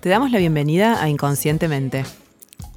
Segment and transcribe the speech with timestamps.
[0.00, 2.04] Te damos la bienvenida a Inconscientemente,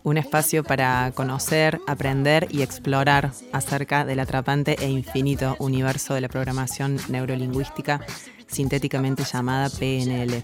[0.04, 6.30] un espacio para conocer, aprender y explorar acerca del atrapante e infinito universo de la
[6.30, 8.00] programación neurolingüística
[8.48, 10.42] sintéticamente llamada PNL.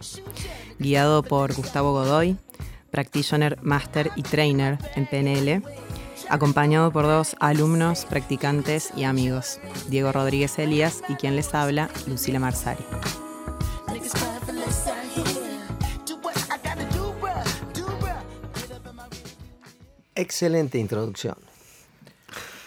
[0.77, 2.37] Guiado por Gustavo Godoy,
[2.91, 5.63] practitioner, master y trainer en PNL,
[6.29, 12.39] acompañado por dos alumnos, practicantes y amigos, Diego Rodríguez Elías y quien les habla, Lucila
[12.39, 12.83] Marsari.
[20.15, 21.35] Excelente introducción.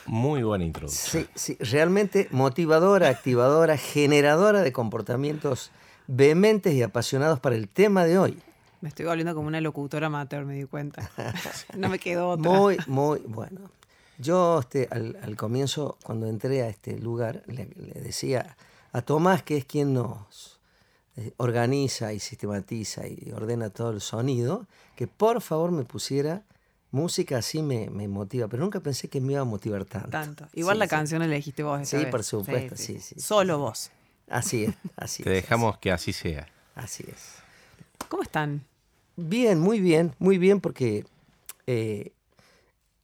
[0.05, 1.25] Muy buena introducción.
[1.35, 5.71] Sí, sí, realmente motivadora, activadora, generadora de comportamientos
[6.07, 8.39] vehementes y apasionados para el tema de hoy.
[8.81, 11.11] Me estoy volviendo como una locutora amateur, me di cuenta.
[11.77, 12.51] No me quedó otra.
[12.51, 13.71] Muy, muy bueno.
[14.19, 17.67] Yo este, al, comienzo, cuando entré a este lugar, le,
[18.01, 18.57] decía
[18.93, 20.59] a Tomás, que es quien nos
[21.17, 26.43] eh, organiza y sistematiza y ordena todo el sonido, que por favor me pusiera
[26.91, 30.11] música así me, motiva, pero nunca pensé que me iba a motivar tanto.
[30.11, 30.49] Tanto.
[30.55, 31.89] Igual la canción elegiste vos.
[31.89, 33.21] sí, por supuesto, sí, sí.
[33.21, 33.91] Solo vos.
[34.29, 36.49] Así es, así Te dejamos que así sea.
[36.75, 37.37] Así es.
[38.09, 38.65] ¿Cómo están?
[39.17, 41.05] Bien, muy bien, muy bien, porque
[41.67, 42.13] eh,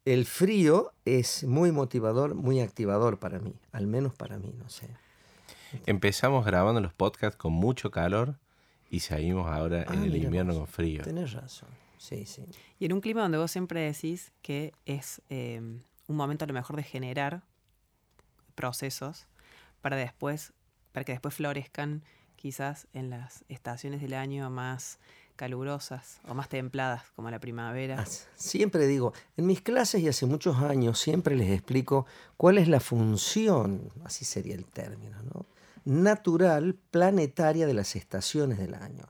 [0.04, 4.88] el frío es muy motivador, muy activador para mí, al menos para mí, no sé.
[5.86, 8.36] Empezamos grabando los podcasts con mucho calor
[8.91, 11.02] y seguimos ahora en ah, el invierno con frío.
[11.02, 11.69] Tenés razón.
[12.05, 12.44] Sí, sí.
[12.78, 16.52] Y en un clima donde vos siempre decís que es em, un momento a lo
[16.52, 17.42] mejor de generar
[18.55, 19.27] procesos
[19.80, 20.52] para después,
[20.92, 22.02] para que después florezcan
[22.36, 24.98] quizás en las estaciones del año más
[25.36, 28.05] calurosas o más templadas, como la primavera.
[28.36, 32.04] Siempre digo, en mis clases y hace muchos años siempre les explico
[32.36, 35.47] cuál es la función, así sería el término, ¿no?
[35.86, 39.06] natural, planetaria de las estaciones del año.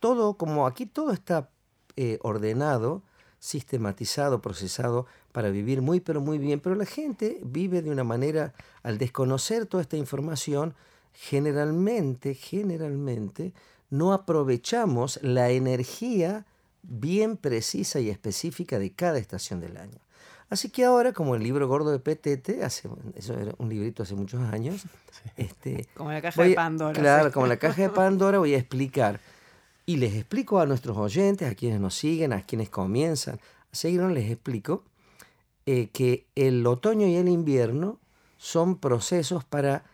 [0.00, 1.51] Todo, como aquí todo está
[1.96, 3.02] eh, ordenado,
[3.38, 8.54] sistematizado, procesado para vivir muy pero muy bien, pero la gente vive de una manera,
[8.82, 10.74] al desconocer toda esta información,
[11.12, 13.52] generalmente, generalmente,
[13.90, 16.46] no aprovechamos la energía
[16.82, 19.98] bien precisa y específica de cada estación del año.
[20.48, 24.14] Así que ahora, como el libro gordo de PTT, hace, eso era un librito hace
[24.14, 24.84] muchos años,
[25.36, 27.00] este, como la caja de Pandora.
[27.00, 29.18] Claro, como la caja de Pandora voy a explicar
[29.86, 33.36] y les explico a nuestros oyentes, a quienes nos siguen, a quienes comienzan
[33.72, 34.84] a seguirnos, les explico
[35.66, 37.98] eh, que el otoño y el invierno
[38.36, 39.84] son procesos para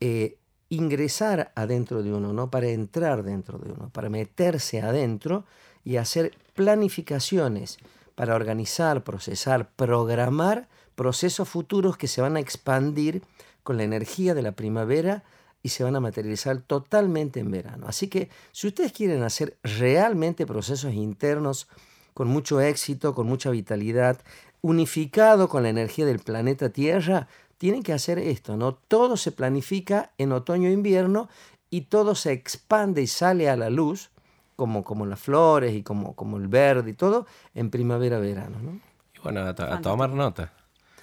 [0.00, 0.38] eh,
[0.68, 5.44] ingresar adentro de uno, no para entrar dentro de uno, para meterse adentro
[5.84, 7.78] y hacer planificaciones
[8.14, 13.22] para organizar, procesar, programar procesos futuros que se van a expandir
[13.62, 15.22] con la energía de la primavera
[15.66, 17.86] y se van a materializar totalmente en verano.
[17.88, 21.66] Así que si ustedes quieren hacer realmente procesos internos
[22.14, 24.20] con mucho éxito, con mucha vitalidad,
[24.60, 27.26] unificado con la energía del planeta Tierra,
[27.58, 28.74] tienen que hacer esto, ¿no?
[28.74, 31.28] Todo se planifica en otoño e invierno
[31.68, 34.10] y todo se expande y sale a la luz,
[34.54, 37.26] como, como las flores y como, como el verde y todo,
[37.56, 38.80] en primavera-verano, ¿no?
[39.16, 40.52] Y bueno, a tomar nota.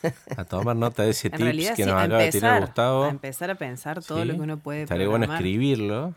[0.38, 3.04] a tomar nota de ese tips que nos acaba de tirar Gustavo.
[3.04, 6.14] A empezar a pensar todo lo que uno puede Estaría bueno escribirlo.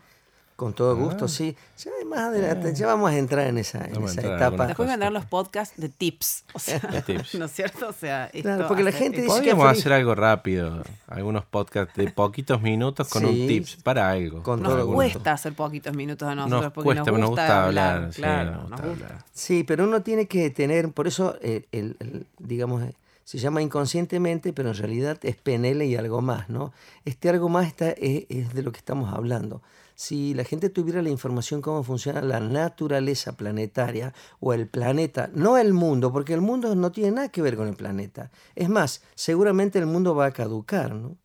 [0.57, 1.27] Con todo gusto, ah.
[1.27, 1.55] sí.
[1.77, 4.65] Ya más adelante, ya vamos a entrar en esa, etapa.
[4.65, 6.45] Después van a dar los podcasts de tips.
[6.53, 6.81] O sea,
[7.37, 7.89] ¿no es cierto?
[7.89, 8.31] O sea,
[8.67, 10.81] porque la gente dice Podríamos hacer algo rápido.
[11.05, 14.41] Algunos podcasts de poquitos minutos con un tips para algo.
[14.41, 18.09] Con nos cuesta hacer poquitos minutos a nosotros nos porque cuesta, nos gusta, hablar.
[18.15, 19.25] claro, nos gusta.
[19.31, 22.81] Sí, pero uno tiene que tener, por eso, eh, el, digamos,
[23.27, 26.71] se llama inconscientemente, pero en realidad es PNL y algo más, ¿no?
[27.03, 29.61] Este algo más está, es, de lo que estamos hablando.
[29.95, 35.57] Si la gente tuviera la información cómo funciona la naturaleza planetaria o el planeta, no
[35.57, 38.31] el mundo, porque el mundo no tiene nada que ver con el planeta.
[38.55, 41.17] Es más, seguramente el mundo va a caducar, ¿no?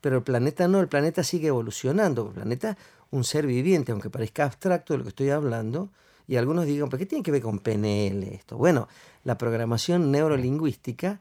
[0.00, 2.28] Pero el planeta no, el planeta sigue evolucionando.
[2.28, 2.78] El planeta,
[3.10, 5.90] un ser viviente, aunque parezca abstracto de lo que estoy hablando,
[6.28, 8.58] y algunos digan, ¿pero qué tiene que ver con PNL esto?
[8.58, 8.86] Bueno,
[9.24, 11.20] la programación neurolingüística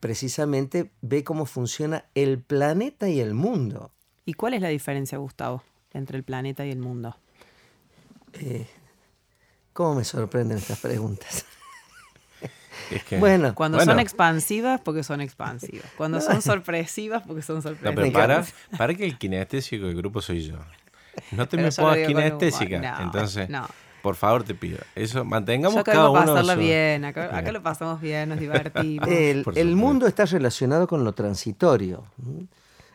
[0.00, 3.90] precisamente ve cómo funciona el planeta y el mundo.
[4.24, 5.62] ¿Y cuál es la diferencia, Gustavo,
[5.92, 7.16] entre el planeta y el mundo?
[8.34, 8.66] Eh,
[9.72, 11.46] ¿Cómo me sorprenden estas preguntas?
[13.18, 15.90] bueno, cuando son expansivas, porque son expansivas.
[15.96, 18.10] Cuando son sorpresivas, porque son sorpresivas.
[18.10, 18.44] para,
[18.78, 20.58] para que el kinestésico del grupo soy yo.
[21.32, 23.02] No te me pongas kinestésica.
[23.02, 23.68] entonces, no.
[24.02, 24.78] Por favor, te pido.
[24.94, 26.20] Eso, mantengamos Yo cada uno.
[26.20, 27.04] pasarlo bien.
[27.04, 29.08] Acá, lo pasamos bien, nos divertimos.
[29.08, 32.04] El, mundo está relacionado con lo transitorio.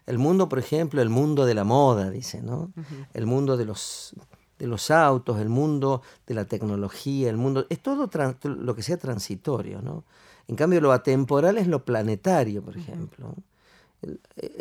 [0.05, 2.71] El mundo, por ejemplo, el mundo de la moda, dice, ¿no?
[3.13, 4.15] El mundo de los
[4.59, 8.09] de los autos, el mundo de la tecnología, el mundo, es todo
[8.43, 10.05] lo que sea transitorio, ¿no?
[10.47, 13.35] En cambio, lo atemporal es lo planetario, por ejemplo.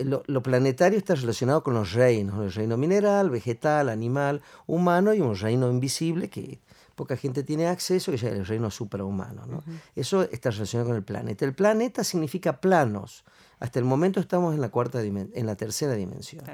[0.05, 5.37] Lo, planetario está relacionado con los reinos, el reino mineral, vegetal, animal, humano y un
[5.37, 6.61] reino invisible que
[6.95, 9.47] poca gente tiene acceso, que es el reino suprahumano.
[9.47, 9.63] ¿no?
[9.97, 11.45] Eso está relacionado con el planeta.
[11.45, 13.25] El planeta significa planos.
[13.61, 16.45] Hasta el momento estamos en la, cuarta en la tercera dimensión.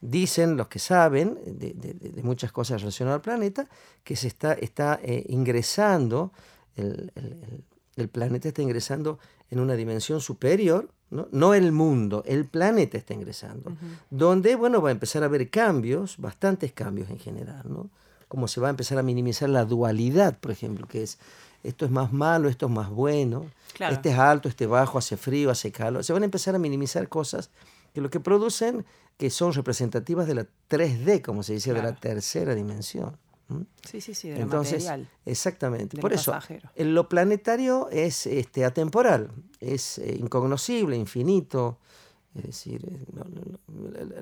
[0.00, 3.68] Dicen los que saben de, muchas cosas relacionadas al planeta
[4.02, 6.32] que se está, está eh, ingresando,
[6.76, 7.12] el,
[7.96, 9.18] el planeta está ingresando
[9.50, 11.54] en una dimensión superior ¿no?
[11.54, 13.72] el mundo, el planeta está ingresando,
[14.10, 17.88] donde, bueno, va a empezar a haber cambios, bastantes cambios en general, ¿no?
[18.26, 21.18] Como se va a empezar a minimizar la dualidad, por ejemplo, que es
[21.62, 23.46] esto es más malo, esto es más bueno,
[23.78, 26.04] este es alto, este bajo, hace frío, hace calor.
[26.04, 27.50] Se van a empezar a minimizar cosas
[27.94, 28.84] que lo que producen
[29.16, 33.16] que son representativas de la 3D, como se dice, de la tercera dimensión.
[33.88, 34.90] Sí, sí, sí, de Entonces,
[35.26, 35.98] Exactamente.
[35.98, 36.34] Por eso,
[36.76, 39.30] lo planetario es este, atemporal,
[39.60, 41.78] es eh, incognoscible, infinito.
[42.34, 44.18] Es decir, eh,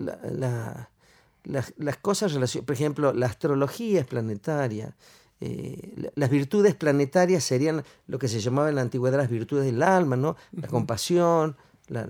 [1.44, 4.94] las cosas relacionadas, por ejemplo, la astrología es planetaria.
[5.40, 9.82] Eh, las virtudes planetarias serían lo que se llamaba en la antigüedad las virtudes del
[9.82, 10.36] alma, ¿no?
[10.52, 11.56] La compasión,
[11.88, 12.06] la,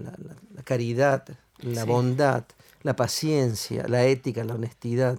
[0.64, 1.24] caridad,
[1.60, 2.44] la bondad,
[2.82, 5.18] la paciencia, la ética, la honestidad.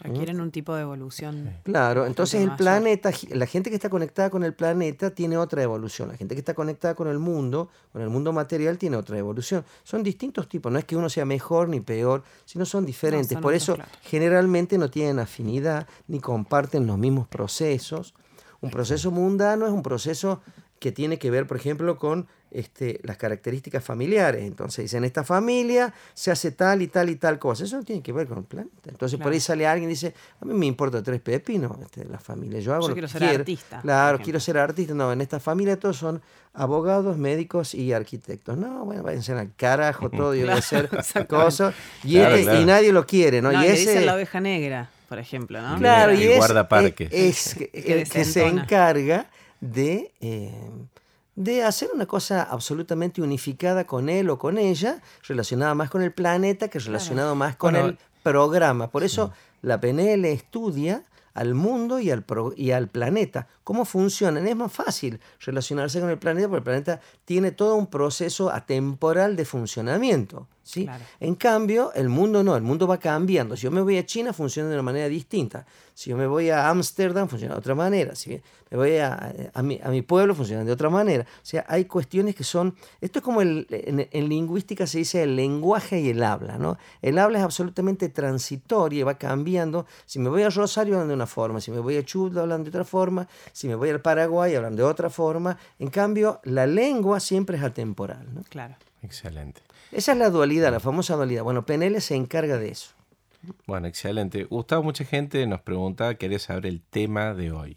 [0.00, 1.52] Requieren un tipo de evolución.
[1.64, 6.08] Claro, entonces el planeta, la gente que está conectada con el planeta tiene otra evolución.
[6.08, 9.64] La gente que está conectada con el mundo, con el mundo material, tiene otra evolución.
[9.82, 13.36] Son distintos tipos, no es que uno sea mejor ni peor, sino son diferentes.
[13.38, 18.14] Por eso generalmente no tienen afinidad ni comparten los mismos procesos.
[18.60, 20.42] Un proceso mundano es un proceso
[20.78, 24.42] que tiene que ver, por ejemplo, con este, las características familiares.
[24.42, 27.64] Entonces dice, en esta familia se hace tal y tal y tal cosa.
[27.64, 28.88] Eso no tiene que ver con el planeta.
[28.88, 32.18] Entonces por ahí sale alguien y dice, a mí me importa tres pepinos este, la
[32.18, 32.60] familia.
[32.60, 33.80] Yo hago Yo quiero ser artista.
[33.82, 34.94] Claro, quiero ser artista.
[34.94, 36.22] No, en esta familia todos son
[36.54, 38.56] abogados, médicos y arquitectos.
[38.56, 40.88] No, bueno, váyanse al carajo todo, y claro, hacer
[41.28, 41.74] cosas.
[42.02, 43.52] Y, este, y, nadie lo quiere, ¿no?
[43.52, 45.78] y ese, la oveja negra, por ejemplo, ¿no?
[45.78, 46.50] Claro, y, es,
[47.10, 47.54] es,
[48.10, 49.26] que, se encarga
[49.60, 50.12] de...
[50.20, 50.70] Eh,
[51.38, 56.12] de hacer una cosa absolutamente unificada con él o con ella, relacionada más con el
[56.12, 58.90] planeta que relacionado más con el programa.
[58.90, 59.32] Por eso
[59.62, 62.24] la PNL estudia al mundo y al,
[62.56, 63.46] y al planeta.
[63.62, 64.48] ¿Cómo funcionan?
[64.48, 69.36] Es más fácil relacionarse con el planeta porque el planeta tiene todo un proceso atemporal
[69.36, 70.48] de funcionamiento.
[70.68, 70.86] ¿Sí?
[71.18, 73.56] En cambio, el mundo no, el mundo va cambiando.
[73.56, 75.64] Si yo me voy a China, funciona de una manera distinta.
[75.94, 78.14] Si yo me voy a Ámsterdam, funciona de otra manera.
[78.14, 78.38] Si
[78.70, 81.24] me voy a, a, mi, a, mi, pueblo, funciona de otra manera.
[81.24, 82.74] O sea, hay cuestiones que son...
[83.00, 86.58] Esto es como el, en, lingüística se dice el lenguaje y el habla.
[86.58, 86.76] ¿no?
[87.00, 89.86] El habla es absolutamente transitorio y va cambiando.
[90.04, 91.62] Si me voy a Rosario, hablan de una forma.
[91.62, 93.26] Si me voy a Chubut, hablan de otra forma.
[93.52, 95.56] Si me voy al Paraguay, hablan de otra forma.
[95.78, 98.34] En cambio, la lengua siempre es atemporal.
[98.34, 98.42] ¿no?
[98.50, 98.76] Claro.
[99.08, 99.62] Excelente.
[99.90, 101.42] Esa es la dualidad, la famosa dualidad.
[101.42, 102.90] Bueno, PNL se encarga de eso.
[103.66, 104.44] Bueno, excelente.
[104.44, 107.76] Gustavo, mucha gente nos pregunta, ¿querés saber el tema de hoy?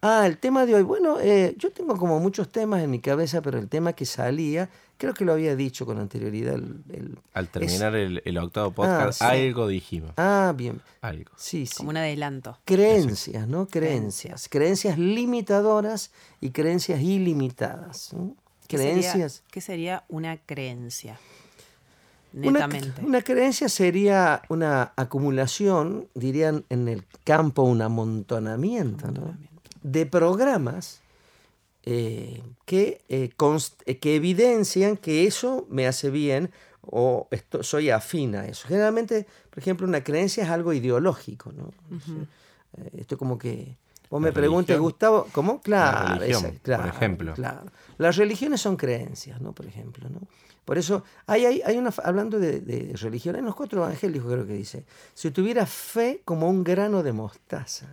[0.00, 0.82] Ah, el tema de hoy.
[0.82, 4.68] Bueno, eh, yo tengo como muchos temas en mi cabeza, pero el tema que salía,
[4.96, 6.58] creo que lo había dicho con anterioridad.
[7.34, 10.12] Al terminar el, octavo podcast, ah, algo dijimos.
[10.16, 10.80] Ah, bien.
[11.00, 11.30] Algo.
[11.36, 11.76] Sí, sí.
[11.76, 12.58] Como un adelanto.
[12.64, 13.68] Creencias, ¿no?
[13.68, 14.48] Creencias.
[14.48, 18.14] Creencias limitadoras y creencias ilimitadas.
[18.68, 19.42] Creencias.
[19.50, 21.18] ¿Qué sería una creencia?
[22.32, 23.02] Netamente.
[23.02, 29.08] Una, creencia sería una acumulación, dirían en el campo un amontonamiento,
[29.82, 31.00] de programas
[31.84, 33.30] eh, que, eh,
[33.86, 36.50] eh, que evidencian que eso me hace bien
[36.82, 38.68] o esto, soy afín a eso.
[38.68, 41.52] Generalmente, por ejemplo, una creencia es algo ideológico.
[41.52, 41.72] ¿no?
[42.96, 43.76] esto como que...
[44.10, 45.60] Vos me preguntas, Gustavo, ¿cómo?
[45.60, 46.20] Claro,
[46.62, 47.34] claro, por ejemplo.
[47.34, 47.70] Claro.
[47.98, 49.52] Las religiones son creencias, ¿no?
[49.52, 50.20] Por ejemplo, ¿no?
[50.64, 54.52] Por eso, hay, hay, hay una, hablando de, religión, en los cuatro evangelios creo que
[54.52, 54.84] dice,
[55.14, 57.86] si tuviera fe como un grano de mostaza,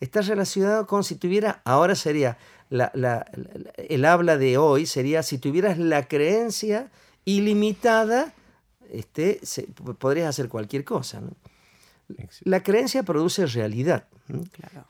[0.00, 2.36] está relacionado con si tuviera, ahora sería,
[2.70, 3.24] la, la,
[3.76, 6.90] el habla de hoy sería, si tuvieras la creencia
[7.24, 8.34] ilimitada,
[8.90, 9.40] este,
[9.98, 11.20] podrías hacer cualquier cosa.
[11.20, 11.30] ¿no?
[12.44, 14.06] La creencia produce realidad.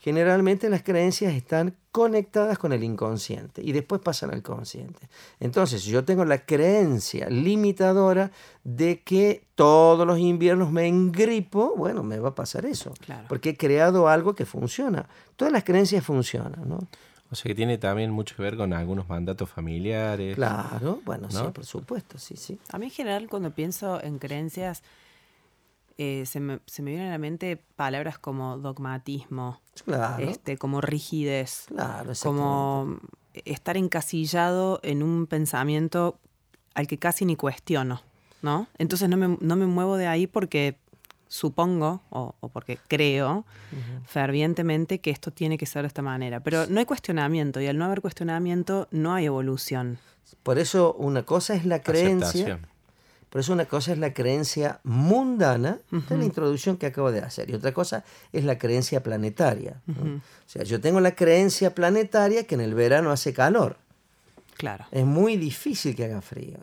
[0.00, 5.08] Generalmente las creencias están conectadas con el inconsciente y después pasan al consciente.
[5.40, 8.30] Entonces, si yo tengo la creencia limitadora
[8.62, 12.94] de que todos los inviernos me engripo, bueno, me va a pasar eso.
[13.28, 15.08] Porque he creado algo que funciona.
[15.36, 16.78] Todas las creencias funcionan, ¿no?
[17.30, 20.34] O sea que tiene también mucho que ver con algunos mandatos familiares.
[20.34, 22.58] Claro, bueno, sí, por supuesto, sí, sí.
[22.72, 24.82] A mí en general cuando pienso en creencias
[25.98, 29.60] eh, se, me, se, me, vienen a la mente palabras como dogmatismo,
[30.20, 31.66] este, como rigidez,
[32.22, 32.98] como
[33.44, 36.18] estar encasillado en un pensamiento
[36.74, 38.00] al que casi ni cuestiono,
[38.42, 38.68] ¿no?
[38.78, 40.78] Entonces no me, no me muevo de ahí porque
[41.28, 43.44] supongo o, porque creo
[44.06, 46.40] fervientemente que esto tiene que ser de esta manera.
[46.40, 49.98] Pero no hay cuestionamiento y al no haber cuestionamiento no hay evolución.
[50.42, 52.60] Por eso una cosa es la creencia.
[53.30, 57.50] Por eso una cosa es la creencia mundana de la introducción que acabo de hacer
[57.50, 59.80] y otra cosa es la creencia planetaria.
[59.88, 63.76] O sea, yo tengo la creencia planetaria que en el verano hace calor.
[64.56, 64.86] Claro.
[64.90, 66.58] Es muy difícil que haga frío.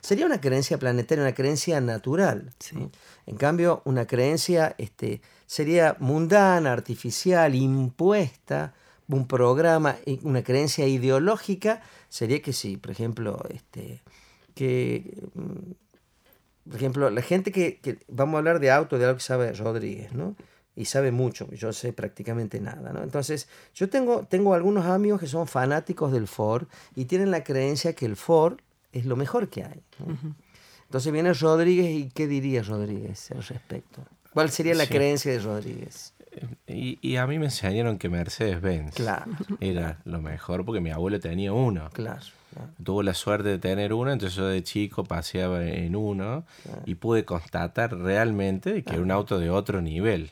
[0.00, 2.50] sería una creencia planetaria, una creencia natural.
[3.26, 8.72] En cambio, una creencia este, sería mundana, artificial, impuesta,
[9.08, 14.02] un programa, una creencia ideológica, sería que sí, por ejemplo, este,
[14.54, 15.72] que, mm,
[16.68, 19.52] por ejemplo, la gente que, que, vamos a hablar de auto, de algo que sabe
[19.52, 20.34] Rodríguez, ¿no?
[20.76, 22.92] y sabe mucho, yo sé prácticamente nada.
[22.92, 23.02] ¿no?
[23.02, 26.66] Entonces, yo tengo, tengo algunos amigos que son fanáticos del Ford
[26.96, 28.58] y tienen la creencia que el Ford
[28.92, 29.82] es lo mejor que hay.
[30.84, 34.04] Entonces viene Rodríguez y ¿qué diría Rodríguez al respecto?
[34.32, 36.13] ¿Cuál sería la creencia de Rodríguez?
[36.66, 39.30] Y, y, a mí me enseñaron que Mercedes-Benz claro.
[39.60, 41.90] era lo mejor porque mi abuelo tenía uno.
[41.92, 42.22] Claro.
[42.82, 46.44] Tuvo la suerte de tener uno, entonces yo de chico paseaba en uno
[46.86, 50.30] y pude constatar realmente que era un auto de otro nivel.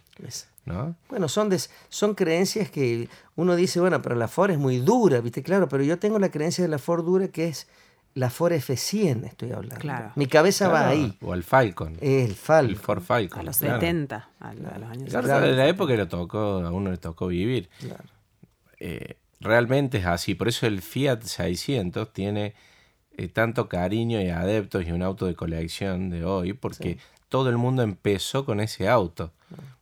[0.64, 0.94] ¿no?
[1.09, 1.50] Bueno, son,
[1.88, 5.42] son creencias que uno dice, bueno, pero la Ford es muy dura, ¿viste?
[5.42, 7.66] Claro, pero yo tengo la creencia de la Ford dura que es
[8.14, 9.76] la Ford F100, estoy hablando.
[9.76, 10.12] Claro.
[10.16, 11.16] Mi cabeza va ahí.
[11.23, 11.97] O el Falcon.
[12.00, 12.71] El Falcon.
[12.71, 13.40] El Ford Falcon.
[13.40, 16.99] A los 70, a, los años claro, En la época le tocó, a uno le
[16.99, 17.71] tocó vivir.
[17.81, 18.04] Claro.
[18.78, 20.35] Eh, realmente es así.
[20.35, 22.54] Por eso el Fiat 600 tiene
[23.16, 27.57] eh, tanto cariño y adeptos y un auto de colección de hoy, porque todo el
[27.57, 29.33] mundo empezó con ese auto.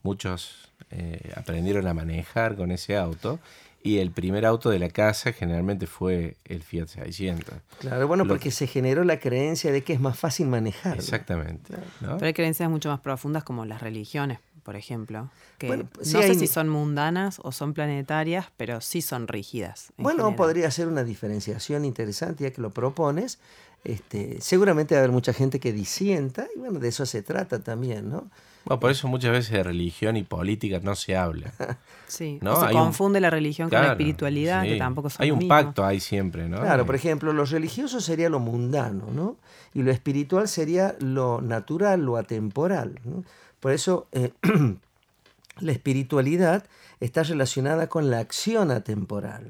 [0.03, 3.39] Muchos eh, aprendieron a manejar con ese auto.
[3.83, 7.55] Y el primer auto de la casa generalmente fue el Fiat 600.
[7.79, 10.97] Claro, bueno, porque se generó la creencia de que es más fácil manejar.
[10.97, 11.75] Exactamente.
[12.01, 16.47] Pero hay creencias mucho más profundas como las religiones por ejemplo, que no sé si
[16.47, 19.93] son mundanas o son planetarias, pero sí son rígidas.
[19.97, 23.39] Bueno, podría ser una diferenciación interesante ya que lo propones.
[23.83, 27.61] Este, seguramente va a haber mucha gente que disienta y bueno, de eso se trata
[27.61, 28.31] también, ¿no?
[28.65, 31.53] Bueno, por eso muchas veces de religión y política no se habla.
[32.07, 32.61] sí, ¿no?
[32.61, 36.49] se confunde la religión con la espiritualidad, que tampoco son Hay un pacto ahí siempre,
[36.49, 36.61] ¿no?
[36.61, 39.37] Claro, por ejemplo, lo religioso sería lo mundano, ¿no?
[39.73, 43.25] Y lo espiritual sería lo natural, lo atemporal, ¿no?
[43.61, 44.33] Por eso eh,
[45.61, 46.65] la espiritualidad
[47.01, 49.49] está relacionada con la acción atemporal.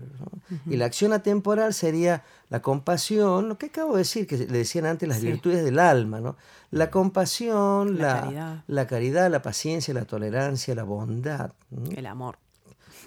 [0.66, 4.86] Y la acción atemporal sería la compasión, lo que acabo de decir, que le decían
[4.86, 6.36] antes las virtudes del alma, ¿no?
[6.70, 9.30] La compasión, la, la, caridad.
[9.30, 11.52] la paciencia, la tolerancia, la bondad.
[11.94, 12.38] El amor.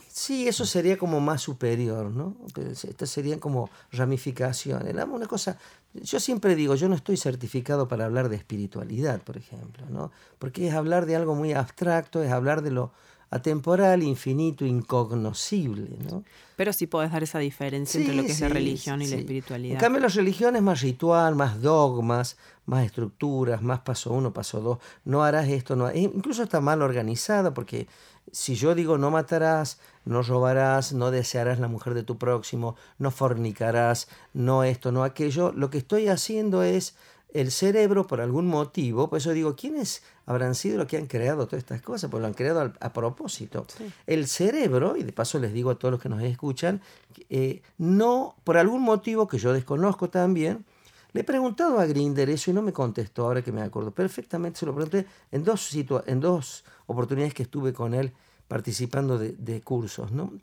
[0.09, 2.35] Sí, eso sería como más superior, ¿no?
[2.55, 4.93] Estas serían como ramificaciones.
[4.93, 5.57] Una cosa,
[5.93, 10.11] yo siempre digo, yo no estoy certificado para hablar de espiritualidad, por ejemplo, ¿no?
[10.37, 12.91] Porque es hablar de algo muy abstracto, es hablar de lo
[13.33, 16.23] atemporal, infinito, incognoscible, ¿no?
[16.55, 19.73] Pero sí podés dar esa diferencia entre lo que es la religión y la espiritualidad.
[19.73, 22.37] En cambio, la religión es más ritual, más dogmas,
[22.67, 24.77] más estructuras, más paso uno, paso dos.
[25.03, 25.91] No harás esto, no.
[25.91, 27.87] Incluso está mal organizada porque
[28.31, 33.09] si yo digo no matarás, no robarás, no desearás la mujer de tu próximo, no
[33.09, 36.95] fornicarás, no esto, no aquello, lo que estoy haciendo es
[37.33, 41.47] el cerebro por algún motivo, por eso digo, ¿quiénes habrán sido los que han creado
[41.47, 42.09] todas estas cosas?
[42.09, 43.65] Pues lo han creado a, propósito.
[44.05, 46.81] El cerebro, y de paso les digo a todos los que nos escuchan,
[47.29, 50.63] eh, no, por algún motivo que yo desconozco también,
[51.11, 53.91] le he preguntado a Grinder eso y no me contestó, ahora que me acuerdo.
[53.91, 55.71] Perfectamente se lo pregunté en dos,
[56.05, 58.13] en dos oportunidades que estuve con él
[58.47, 60.11] participando de, cursos.
[60.11, 60.33] No,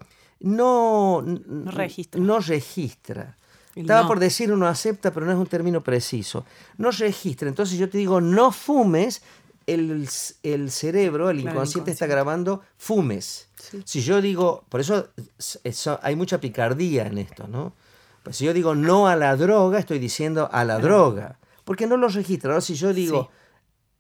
[0.41, 2.21] no, no registra.
[2.21, 3.37] No registra.
[3.75, 6.45] Estaba por decir uno acepta, pero no es un término preciso.
[6.77, 7.49] No registra.
[7.49, 9.23] Entonces yo te digo, no fumes,
[9.67, 10.09] el,
[10.71, 13.49] cerebro, el inconsciente, está grabando fumes.
[13.85, 15.09] Si yo digo, por eso,
[15.63, 17.75] eso, hay mucha picardía en esto, ¿no?
[18.23, 21.97] Pues si yo digo no a la droga, estoy diciendo a la droga, porque no
[21.97, 22.51] lo registra.
[22.51, 23.31] Ahora, si yo digo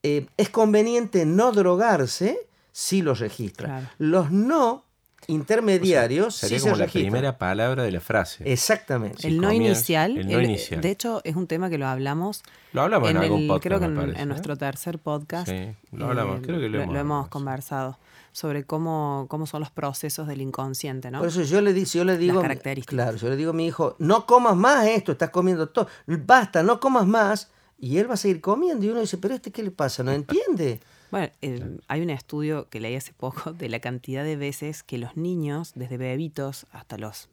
[0.02, 3.92] eh, es conveniente no drogarse, sí lo registra.
[3.98, 4.84] Los no
[5.30, 8.44] intermediarios sería como la primera palabra de la frase.
[8.50, 9.26] Exactamente.
[9.26, 12.42] el, no inicial, De hecho, es un tema que lo hablamos.
[12.72, 13.62] Lo hablamos en, algún podcast.
[13.62, 14.26] Creo que en, ¿eh?
[14.26, 15.49] nuestro tercer podcast.
[15.49, 16.40] Sí, lo hablamos.
[16.40, 17.99] Eh, creo que lo, hemos, conversado
[18.32, 21.18] sobre cómo, cómo son los procesos del inconsciente, ¿no?
[21.18, 22.42] Por eso yo le, digo, yo le digo,
[22.87, 26.62] claro, yo le digo a mi hijo, no comas más esto, estás comiendo todo, basta,
[26.62, 29.62] no comas más, y él va a seguir comiendo, y uno dice, pero este qué
[29.62, 30.80] le pasa, no entiende.
[31.10, 34.98] Bueno, eh, hay un estudio que leí hace poco de la cantidad de veces que
[34.98, 37.28] los niños, desde bebitos hasta los,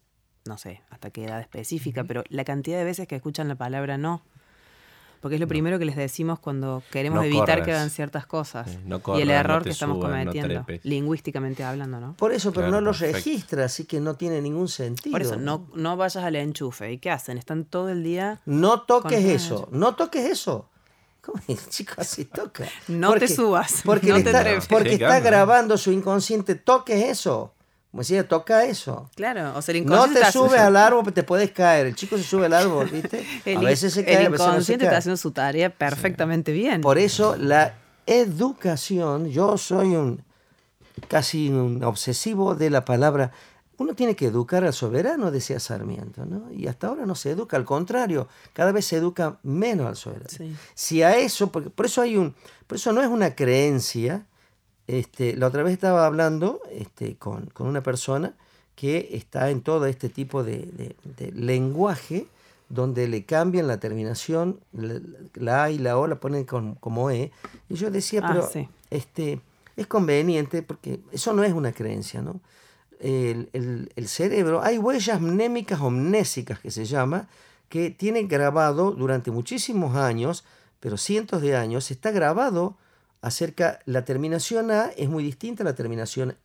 [0.45, 3.97] no sé, hasta qué edad específica, pero la cantidad de veces que escuchan la palabra
[3.97, 4.21] no.
[5.21, 8.69] Porque es lo primero que les decimos cuando queremos No evitar que hagan ciertas cosas.
[8.69, 12.13] Sí, no y el error que estamos cometiendo, lingüísticamente hablando, ¿no?
[12.13, 13.15] Por eso, pero Claro, no lo perfecto.
[13.17, 15.11] registra, así que no tiene ningún sentido.
[15.11, 16.91] Por eso, no, no vayas al enchufe.
[16.91, 17.39] ¿Y qué hacen?
[17.39, 18.41] Están todo el día...
[18.45, 20.69] No toques eso, no toques eso.
[21.27, 22.65] ¿Cómo el chico así toca?
[22.87, 27.53] No te subas, Porque, no te está, porque está grabando su inconsciente, toques eso.
[27.91, 29.09] Como decía, toca eso.
[29.15, 31.87] Claro, o sea, el No inconsciente te subes al árbol, te puedes caer.
[31.87, 33.25] El chico se sube al árbol, ¿viste?
[33.43, 35.69] El, a veces se el cae, a veces no se inconsciente está haciendo su tarea
[35.69, 36.79] perfectamente bien.
[36.79, 37.73] Por eso la
[38.05, 40.23] educación, yo soy un
[41.09, 43.31] casi un obsesivo de la palabra.
[43.79, 46.51] Uno tiene que educar al soberano, decía Sarmiento, ¿no?
[46.51, 50.29] Y hasta ahora no se educa, al contrario, cada vez se educa menos al soberano.
[50.29, 50.55] Sí.
[50.73, 52.33] Si a eso, porque por eso hay un,
[52.65, 54.25] por eso no es una creencia.
[54.87, 58.33] Este, la otra vez estaba hablando este, con, con una persona
[58.75, 62.27] que está en todo este tipo de, de- de lenguaje
[62.69, 64.99] donde le cambian la terminación, la,
[65.35, 67.31] la A y la O la ponen con- como E.
[67.69, 68.67] Y yo decía, Ah, pero sí.
[68.89, 69.39] este,
[69.75, 72.39] es conveniente porque eso no es una creencia, ¿no?
[72.99, 77.27] El, el- el cerebro, hay huellas mnémicas omnésicas que se llama,
[77.69, 80.43] que tiene grabado durante muchísimos años,
[80.79, 82.77] pero cientos de años, está grabado
[83.21, 86.35] acerca, la terminación A es muy distinta a la terminación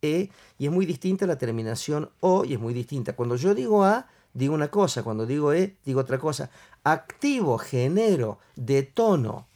[0.00, 3.14] E y es muy distinta a la terminación O y es muy distinta.
[3.14, 6.50] Cuando yo digo A, digo una cosa, cuando digo E, digo otra cosa.
[6.84, 9.46] Activo, genero, detono,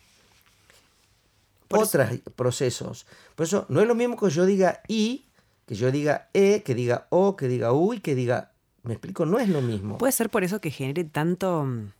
[1.68, 3.06] otros procesos.
[3.34, 5.25] Por eso no es lo mismo que yo diga I,
[5.66, 8.52] que yo diga E, que diga O, que diga U y que diga...
[8.82, 9.26] ¿Me explico?
[9.26, 9.98] No es lo mismo.
[9.98, 11.92] Puede ser por eso que genere tanto, mm,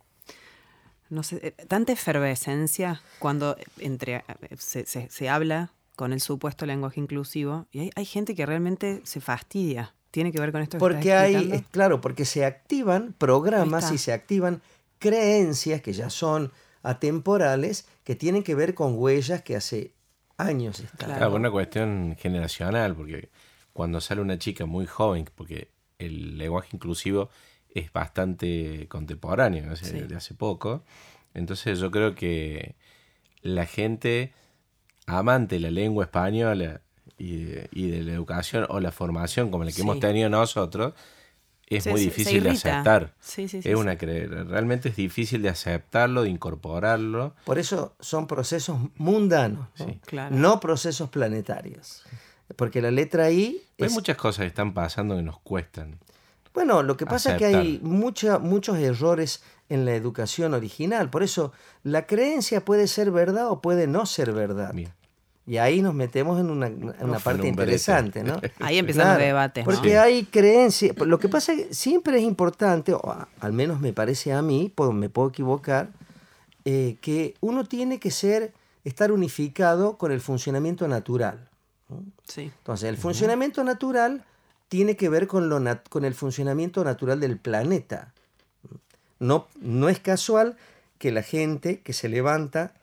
[1.09, 4.23] no sé, eh, tanta efervescencia cuando entre eh,
[4.57, 9.01] se, se- se habla con el supuesto lenguaje inclusivo y hay, hay gente que realmente
[9.03, 9.93] se fastidia.
[10.11, 13.91] Tiene que ver con esto que Porque estás hay, es claro, porque se activan programas
[13.91, 14.61] y se activan
[14.99, 16.51] creencias que ya son
[16.83, 19.93] atemporales, que tienen que ver con huellas que hace
[20.37, 20.97] años están.
[20.97, 21.15] Claro.
[21.15, 23.29] Claro, una cuestión generacional, porque
[23.77, 27.29] cuando sale una chica muy joven, porque el lenguaje inclusivo
[27.69, 29.99] es bastante contemporáneo, Sí.
[30.01, 30.83] de hace poco,
[31.35, 32.75] entonces yo creo que
[33.43, 34.33] la gente
[35.05, 36.81] amante de la lengua española
[37.19, 39.81] y de, y de la educación o la formación como la que Sí.
[39.83, 40.93] hemos tenido nosotros,
[41.67, 43.13] es Se- muy difícil de aceptar.
[43.19, 43.81] Sí, sí, sí, es sí.
[43.83, 47.35] una realmente es difícil de aceptarlo, de incorporarlo.
[47.45, 49.85] Por eso son procesos mundanos, ¿no?
[49.85, 49.99] Sí.
[50.03, 50.35] Claro.
[50.35, 52.03] No procesos planetarios.
[52.55, 55.99] Porque la letra I Hay es muchas cosas que están pasando que nos cuestan.
[56.53, 61.09] Bueno, lo que pasa es que hay mucha, muchos errores en la educación original.
[61.09, 61.51] Por eso,
[61.83, 64.73] la creencia puede ser verdad o puede no ser verdad.
[64.73, 64.91] Bien.
[65.45, 67.71] Y ahí nos metemos en una, en una Uf, parte en un brete.
[67.73, 68.41] interesante, ¿no?
[68.59, 69.71] Ahí empiezan los debates, ¿no?
[69.71, 69.95] Porque Sí.
[69.95, 70.97] hay creencias.
[70.97, 74.73] Lo que pasa es que siempre es importante, o al menos me parece a mí,
[74.93, 75.89] me puedo equivocar,
[76.65, 78.51] eh, que uno tiene que ser,
[78.83, 81.47] estar unificado con el funcionamiento natural.
[82.25, 82.51] Sí.
[82.57, 84.25] Entonces, el funcionamiento natural
[84.67, 88.13] tiene que ver con, lo nat- con el funcionamiento natural del planeta.
[89.19, 90.57] No, no es casual
[90.97, 92.73] que la gente que se levanta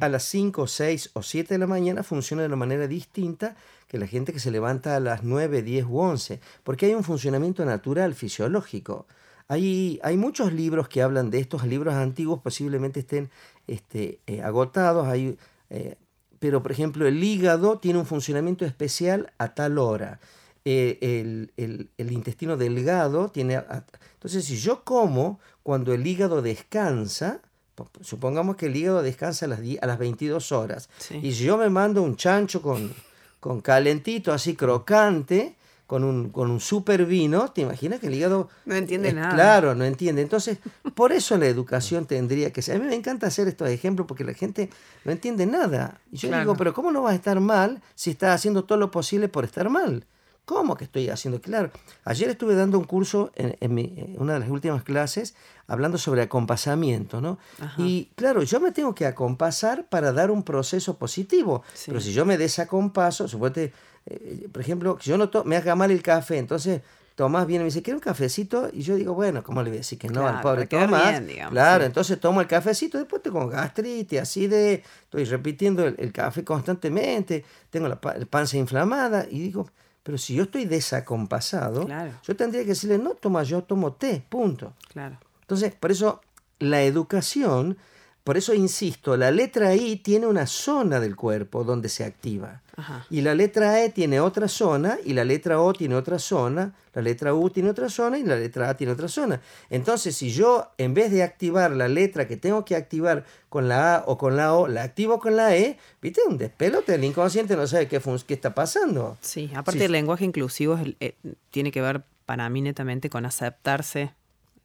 [0.00, 3.56] a las 5, 6 o 7 de la mañana funcione de una manera distinta
[3.88, 7.04] que la gente que se levanta a las 9, 10 u 11, porque hay un
[7.04, 9.06] funcionamiento natural, fisiológico.
[9.46, 13.30] Hay, hay muchos libros que hablan de estos libros antiguos, posiblemente estén
[13.66, 15.38] este, eh, agotados, hay,
[15.70, 15.96] eh,
[16.44, 20.20] pero por ejemplo el hígado tiene un funcionamiento especial a tal hora.
[20.66, 23.56] Eh, el, el- el intestino delgado tiene...
[23.56, 27.40] a- entonces si yo como cuando el hígado descansa,
[27.74, 31.18] po- supongamos que el hígado descansa a las, a las 22 horas, Sí.
[31.22, 32.92] y si yo me mando un chancho con,
[33.40, 38.48] con calentito, así crocante, con un, con un super vino, ¿te imaginas que el hígado...
[38.64, 39.34] No entiende es- nada.
[39.34, 40.22] Claro, no entiende.
[40.22, 40.58] Entonces,
[40.94, 42.76] por eso la educación tendría que ser...
[42.76, 44.70] A mí me encanta hacer estos ejemplos porque la gente
[45.04, 46.00] no entiende nada.
[46.10, 46.42] Y yo Claro.
[46.44, 49.44] digo, pero ¿cómo no vas a estar mal si estás haciendo todo lo posible por
[49.44, 50.06] estar mal?
[50.46, 51.40] ¿Cómo que estoy haciendo?
[51.40, 51.70] Claro,
[52.04, 55.34] ayer estuve dando un curso en, en mi- en una de las últimas clases
[55.66, 57.38] hablando sobre acompasamiento, ¿no?
[57.58, 57.80] Ajá.
[57.80, 61.62] Y claro, yo me tengo que acompasar para dar un proceso positivo.
[61.72, 61.84] Sí.
[61.86, 63.72] Pero si yo me desacompaso, suponete,
[64.06, 66.82] eh, por ejemplo, yo no me haga mal el café, entonces
[67.14, 68.68] Tomás viene y me dice, ¿quiere un cafecito?
[68.72, 71.12] Y yo digo, bueno, ¿cómo le voy a decir que no Claro, al pobre Tomás?
[71.12, 71.86] bien, digamos, claro, sí.
[71.86, 77.44] entonces tomo el cafecito, después tengo gastritis, así de, estoy repitiendo el, el café constantemente,
[77.70, 79.70] tengo la pa- panza inflamada y digo,
[80.02, 82.10] pero si yo estoy desacompasado, Claro.
[82.26, 84.72] yo tendría que decirle, no, toma, yo tomo té, punto.
[84.92, 85.16] Claro.
[85.42, 86.20] Entonces, por eso
[86.58, 87.76] la educación
[88.24, 92.62] por eso insisto, la letra I tiene una zona del cuerpo donde se activa.
[92.76, 93.06] Ajá.
[93.10, 97.02] Y la letra E tiene otra zona, y la letra O tiene otra zona, la
[97.02, 99.40] letra U tiene otra zona, y la letra A tiene otra zona.
[99.70, 103.96] Entonces, si yo, en vez de activar la letra que tengo que activar con la
[103.96, 106.22] A o con la O, la activo con la E, ¿viste?
[106.26, 109.18] Un despelote, el inconsciente no sabe qué, qué está pasando.
[109.20, 109.84] Sí, aparte Sí.
[109.84, 111.14] el lenguaje inclusivo es el- eh,
[111.50, 114.14] tiene que ver para mí netamente con aceptarse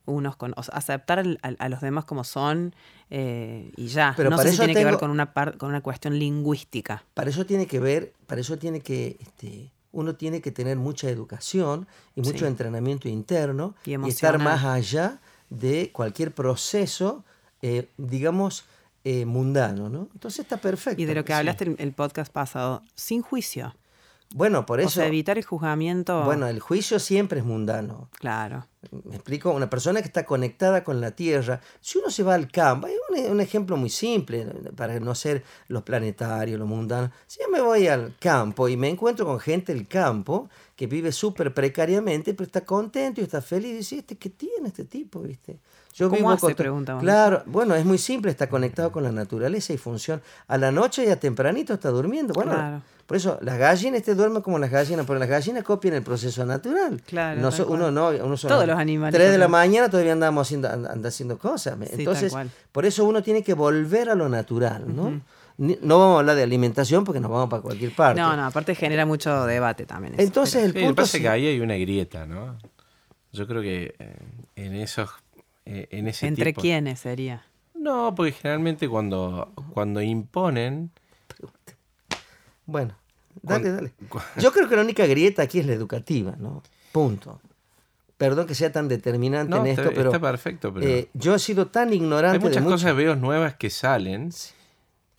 [0.09, 2.73] unos con o sea, aceptar al- al- a los demás como son
[3.09, 4.13] eh, y ya.
[4.17, 6.17] Pero no para sé si eso tiene que ver con una par- con una cuestión
[6.19, 7.03] lingüística.
[7.13, 11.09] Para eso tiene que ver, para eso tiene que, este, uno tiene que tener mucha
[11.09, 12.45] educación y mucho Sí.
[12.45, 15.19] entrenamiento interno Y estar más allá
[15.49, 17.23] de cualquier proceso,
[17.61, 18.65] eh, digamos,
[19.03, 20.09] eh, mundano, ¿no?
[20.13, 21.01] Entonces está perfecto.
[21.01, 21.39] Y de lo que sí.
[21.39, 23.73] hablaste el, el podcast pasado, sin juicio.
[24.35, 26.23] Bueno, por o eso, sea, evitar el juzgamiento.
[26.23, 28.09] bueno, el juicio siempre es mundano.
[28.19, 28.67] claro.
[28.91, 32.49] Me explico, una persona que está conectada con la Tierra, si uno se va al
[32.49, 37.11] campo, hay un, un ejemplo muy simple para no ser los planetarios, los mundanos.
[37.27, 41.11] Si yo me voy al campo y me encuentro con gente del campo que vive
[41.11, 45.19] súper precariamente, pero está contento y está feliz, y dice, ¿este qué tiene este tipo?
[45.19, 45.57] ¿Viste?
[45.93, 46.39] Yo ¿Cómo hace?
[46.39, 47.03] con Preguntamos.
[47.03, 50.21] Claro, bueno, es muy simple, está conectado con la naturaleza y funciona.
[50.47, 52.33] A la noche y a tempranito está durmiendo.
[52.33, 52.81] Bueno, Claro.
[53.05, 56.45] por eso las gallinas te duermen como las gallinas, pero las gallinas copian el proceso
[56.45, 57.01] natural.
[57.05, 60.13] Claro, No so- uno no, uno son Todos los animales Tres de la mañana todavía
[60.13, 61.77] andamos haciendo, and- anda haciendo cosas.
[61.91, 62.33] Entonces,
[62.71, 65.21] por eso uno tiene que volver a lo natural, ¿no?
[65.59, 68.21] No vamos a hablar de alimentación porque nos vamos para cualquier parte.
[68.21, 70.13] No, no, aparte genera mucho debate también.
[70.13, 72.25] eso, Entonces el Sí, lo que punto pasa es es que ahí hay una grieta,
[72.25, 72.57] ¿no?
[73.33, 74.15] Yo creo que eh,
[74.55, 75.09] en esos
[75.65, 77.45] eh, en ese ¿Entre tipo- quiénes sería?
[77.75, 80.91] No, porque generalmente cuando, cuando imponen,
[82.65, 82.95] Bueno,
[83.41, 83.93] dale, dale.
[84.37, 86.61] Yo creo que la única grieta aquí es la educativa, ¿no?
[86.91, 87.41] Punto.
[88.17, 91.35] Perdón que sea tan determinante no, en está, esto, pero está perfecto, pero eh, yo
[91.35, 94.31] he sido tan ignorante hay muchas de mucho- cosas veo nuevas que salen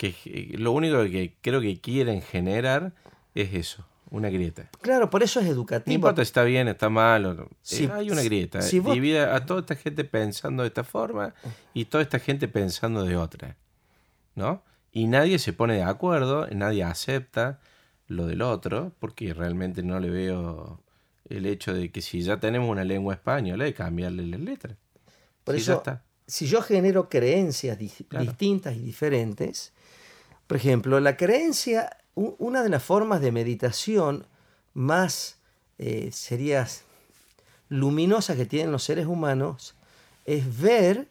[0.01, 2.95] que eh, lo único que creo que quieren generar
[3.35, 4.71] es eso, una grieta.
[4.81, 5.95] Claro, por eso es No educativo.
[5.95, 7.49] importa si está bien, está mal, o no.
[7.61, 8.63] Si- Eh, hay una grieta.
[8.63, 11.35] si vos- Divide a toda esta gente pensando de esta forma
[11.75, 13.57] y toda esta gente pensando de otra.
[14.35, 14.63] ¿No?
[14.91, 17.61] Y nadie se pone de acuerdo, nadie acepta
[18.07, 20.81] lo del otro, porque realmente no le veo
[21.29, 24.77] el hecho de que si ya tenemos una lengua española, hay que cambiarle las letras.
[25.45, 26.03] Por ya eso, está.
[26.27, 28.25] si yo genero creencias di- Claro.
[28.25, 29.73] distintas y diferentes,
[30.51, 34.27] por ejemplo, la creencia, una de las formas de meditación
[34.75, 35.37] más
[35.79, 36.67] eh, sería
[37.69, 39.77] luminosa que tienen los seres humanos
[40.25, 41.07] es ver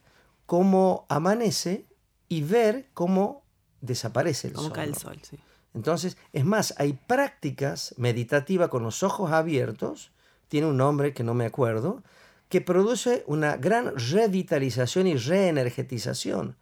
[0.45, 1.85] cómo amanece
[2.27, 3.41] y ver cómo
[3.79, 4.75] desaparece el Como sol.
[4.75, 5.39] cae el sol, sí.
[5.73, 10.11] Entonces, es más, hay prácticas meditativas con los ojos abiertos,
[10.49, 12.03] tiene un nombre que no me acuerdo,
[12.49, 16.57] que produce una gran revitalización y reenergetización.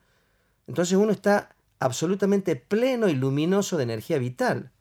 [0.67, 4.71] Entonces uno está absolutamente pleno y luminoso de energía vital.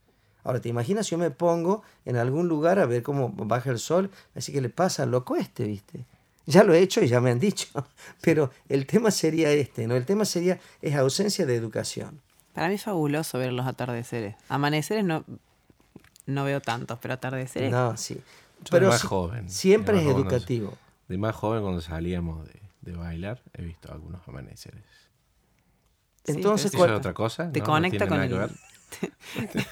[0.44, 3.78] Ahora, ¿te imaginas si yo me pongo en algún lugar a ver cómo baja el
[3.78, 4.10] sol?
[4.34, 6.04] Así que le pasa loco este, ¿viste?
[6.46, 7.66] Ya lo he hecho y ya me han dicho.
[8.20, 9.96] Pero el tema sería este, ¿no?
[9.96, 12.20] El tema sería, es ausencia de educación.
[12.54, 14.36] Para mí es fabuloso ver los atardeceres.
[14.48, 15.24] Amaneceres no,
[16.26, 17.70] no veo tantos, pero atardeceres.
[17.70, 18.14] No, sí.
[18.14, 19.50] Yo Pero de más si- joven.
[19.50, 20.72] siempre de es joven, educativo.
[21.08, 24.82] De más joven, cuando salíamos de, de bailar, he visto algunos amaneceres.
[26.26, 27.50] Sí, Entonces, ¿Eso ¿cuál- es otra cosa?
[27.52, 27.66] Te ¿No?
[27.66, 28.30] ¿No conecta con el.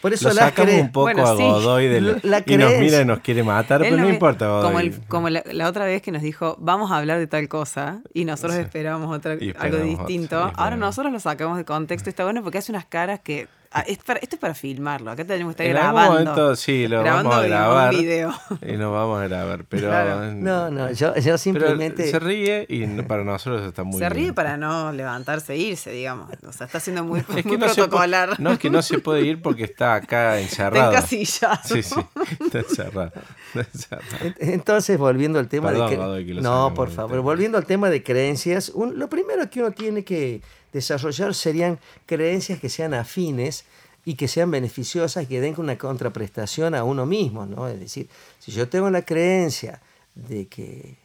[0.00, 1.42] por eso Lo las sacamos un poco Bueno, a sí.
[1.42, 4.46] Godoy del- La y nos mira y nos quiere matar, Él pero no, me- importa.
[4.46, 4.86] Como, Godoy.
[4.86, 8.00] el- como la, la otra vez que nos dijo, vamos a hablar de tal cosa,
[8.14, 8.62] y nosotros Sí.
[8.62, 10.50] esperábamos otra, Y algo distinto.
[10.54, 12.08] Ahora nosotros lo sacamos de contexto.
[12.08, 13.48] Está bueno porque hace unas caras que.
[13.72, 15.10] Ah, es para- esto es para filmarlo.
[15.10, 16.30] Acá tenemos que estar En algún grabando.
[16.32, 17.94] momento sí, lo grabando vamos a un grabar.
[17.94, 18.34] video.
[18.66, 19.88] Y nos vamos a grabar, pero...
[19.88, 20.32] Claro.
[20.34, 22.10] No, no, yo, yo pero simplemente...
[22.10, 24.34] se ríe y para nosotros está muy Se ríe bien.
[24.34, 26.28] para no levantarse e irse, digamos.
[26.46, 28.40] O sea, está siendo muy, Es que muy no se puede- protocolar.
[28.40, 30.92] no, es que no se puede ir porque está acá Está encerrado.
[30.92, 31.60] encasillado.
[31.64, 32.00] Sí, sí,
[32.40, 33.12] está encerrado.
[33.54, 34.04] está encerrado.
[34.22, 35.96] En- Entonces, volviendo al tema Perdón, de...
[35.96, 39.48] cre- Godoy, que lo no, por favor, volviendo al tema de creencias, un- lo primero
[39.50, 43.64] que uno tiene que desarrollar serían creencias que sean afines
[44.04, 47.68] y que sean beneficiosas y que den una contraprestación a uno mismo, ¿no?
[47.68, 49.82] Es decir, si yo tengo la creencia
[50.14, 50.96] de que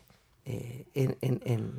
[0.46, 1.72] eh, en- en- en-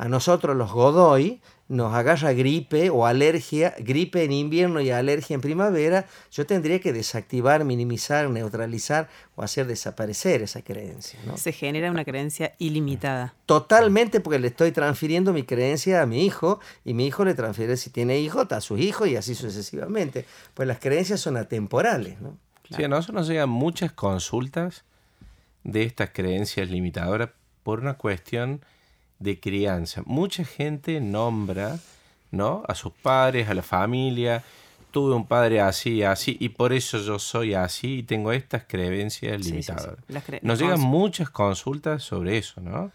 [0.00, 5.42] a nosotros los Godoy nos agarra gripe o alergia, gripe en invierno y alergia en
[5.42, 11.20] primavera, yo tendría que desactivar, minimizar, neutralizar o hacer desaparecer esa creencia.
[11.26, 11.36] ¿no?
[11.36, 13.34] Se genera una creencia ilimitada.
[13.44, 17.76] Totalmente porque le estoy transfiriendo mi creencia a mi hijo y mi hijo le transfiere,
[17.76, 20.24] si tiene hijo, a sus hijos y así sucesivamente.
[20.54, 22.18] Pues las creencias son atemporales.
[22.22, 22.38] ¿no?
[22.74, 24.82] Sí, a nosotros nos llegan muchas consultas
[25.62, 27.28] de estas creencias limitadoras
[27.62, 28.62] por una cuestión
[29.20, 30.02] de crianza.
[30.06, 31.78] Mucha gente nombra,
[32.32, 32.64] ¿no?
[32.66, 34.42] A sus padres, a la familia.
[34.90, 39.40] Tuve un padre así, así, y por eso yo soy así y tengo estas creencias
[39.46, 39.98] limitadas.
[40.42, 42.90] Nos llegan muchas consultas sobre eso, ¿no?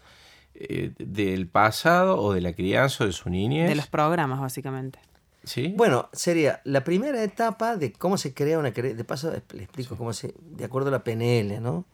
[0.54, 3.70] Eh, del pasado o de la crianza o de su niñez.
[3.70, 4.98] De los programas, básicamente.
[5.44, 5.72] ¿Sí?
[5.76, 8.96] Bueno, sería la primera etapa de cómo se crea una creencia.
[8.96, 10.34] De paso, le explico cómo se.
[10.38, 11.84] de acuerdo a la PNL, ¿no?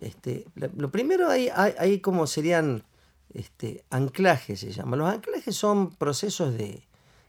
[0.00, 2.82] Este, lo primero hay, hay, como serían
[3.34, 4.96] este, anclajes, se llama.
[4.96, 6.82] Los anclajes son procesos de,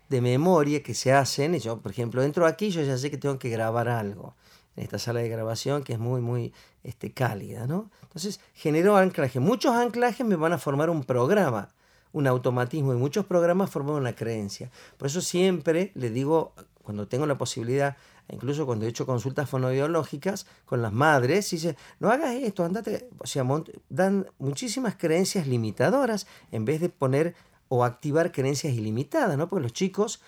[0.09, 1.57] de memoria que se hacen.
[1.59, 4.35] Yo, por ejemplo, entro aquí, yo ya sé que tengo que grabar algo
[4.75, 7.89] en esta sala de grabación que es muy, muy este, cálida, ¿no?
[8.03, 9.39] Entonces, generó anclaje.
[9.39, 11.69] Muchos anclajes me van a formar un programa,
[12.13, 14.69] un automatismo, y muchos programas forman una creencia.
[14.97, 17.97] Por eso siempre le digo, cuando tengo la posibilidad,
[18.29, 23.27] incluso cuando he hecho consultas fonobiológicas con las madres, dice, no hagas esto, andate, o
[23.27, 23.45] sea,
[23.89, 27.35] dan muchísimas creencias limitadoras en vez de poner
[27.67, 29.49] o activar creencias ilimitadas, ¿no?
[29.49, 30.21] Porque los chicos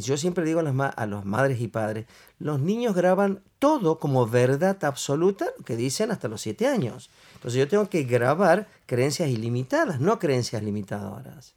[0.00, 2.06] yo siempre digo a las, a los madres y padres,
[2.38, 7.10] los niños graban todo como verdad absoluta, que dicen hasta los siete años.
[7.34, 11.54] Entonces yo tengo que grabar creencias ilimitadas, no creencias limitadoras.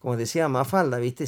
[0.00, 1.26] Como decía Mafalda, ¿viste?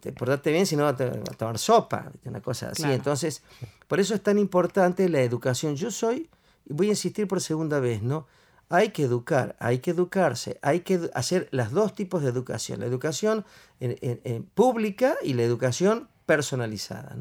[0.00, 2.84] Te portaste bien, si no, a tomar sopa, una cosa así.
[2.84, 3.42] Entonces,
[3.86, 5.76] por eso es tan importante la educación.
[5.76, 6.30] Yo soy,
[6.64, 8.26] y voy a insistir por segunda vez, ¿no?
[8.70, 12.86] hay que educar, hay que educarse, hay que hacer las dos tipos de educación, la
[12.86, 13.44] educación
[13.80, 17.16] en, pública y la educación personalizada.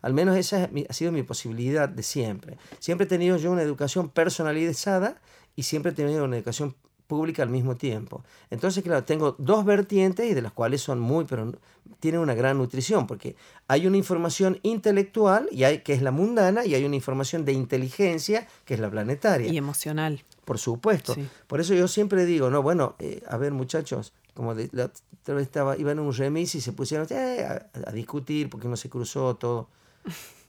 [0.00, 2.56] Al menos esa ha sido mi posibilidad de siempre.
[2.78, 5.20] Siempre he tenido yo una educación personalizada
[5.54, 6.74] y siempre he tenido una educación
[7.06, 8.24] pública al mismo tiempo.
[8.50, 11.52] Entonces, claro, tengo dos vertientes y de las cuales son muy, pero
[12.00, 13.36] tienen una gran nutrición, porque
[13.68, 17.52] hay una información intelectual, y hay, que es la mundana, y hay una información de
[17.52, 19.52] inteligencia, que es la planetaria.
[19.52, 20.22] Y emocional.
[20.44, 21.16] Por supuesto.
[21.46, 24.90] Por eso yo siempre digo, no, bueno, eh, a ver muchachos, como de, la
[25.22, 28.76] otra vez estaba, iban en un remis y se pusieron eh, a, discutir porque no
[28.76, 29.68] se cruzó todo.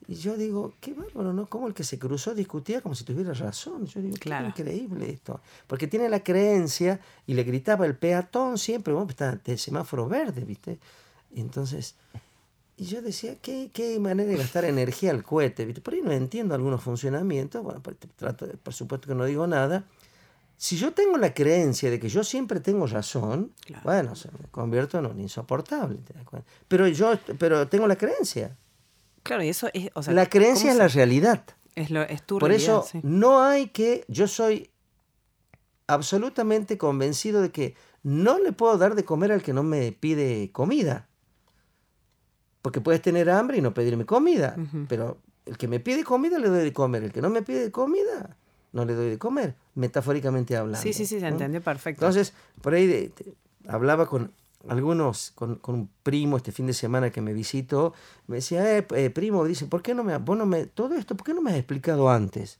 [0.09, 1.47] Y yo digo, qué bárbaro, ¿no?
[1.47, 3.85] Como el que se cruzó discutía como si tuviera razón.
[3.87, 4.53] Yo digo, claro.
[4.55, 5.41] qué increíble esto.
[5.67, 10.45] Porque tiene la creencia y le gritaba el peatón siempre, bueno, está el semáforo verde,
[10.45, 10.79] ¿viste?
[11.33, 11.95] Y entonces,
[12.77, 15.81] y yo decía, ¿qué, qué manera de gastar energía al cohete, ¿viste?
[15.81, 19.83] Por ahí no entiendo algunos funcionamientos, bueno, por, trato, por supuesto que no digo nada.
[20.55, 23.51] Si yo tengo la creencia de que yo siempre tengo razón,
[23.83, 25.99] bueno, se me convierto en un insoportable.
[26.67, 28.55] Pero yo pero tengo la creencia.
[29.27, 29.91] Claro, y eso es.
[30.07, 31.43] la creencia es la realidad.
[31.75, 34.05] Es, lo, es tu Por eso no hay que.
[34.07, 34.71] Yo soy
[35.85, 40.51] absolutamente convencido de que no le puedo dar de comer al que no me pide
[40.51, 41.07] comida.
[42.61, 44.55] Porque puedes tener hambre y no pedirme comida.
[44.87, 47.03] Pero el que me pide comida le doy de comer.
[47.03, 48.37] El que no me pide comida
[48.71, 49.55] no le doy de comer.
[49.75, 50.81] Metafóricamente hablando.
[50.81, 52.05] Sí, sí, sí, se entendió perfecto.
[52.05, 53.13] Entonces, por ahí
[53.67, 54.31] hablaba con
[54.67, 57.93] algunos, con, un primo este fin de semana que me visitó,
[58.27, 61.15] me decía, eh, eh, primo, dice, ¿por qué no me, vos no me, todo esto,
[61.15, 62.59] ¿por qué no me has explicado antes?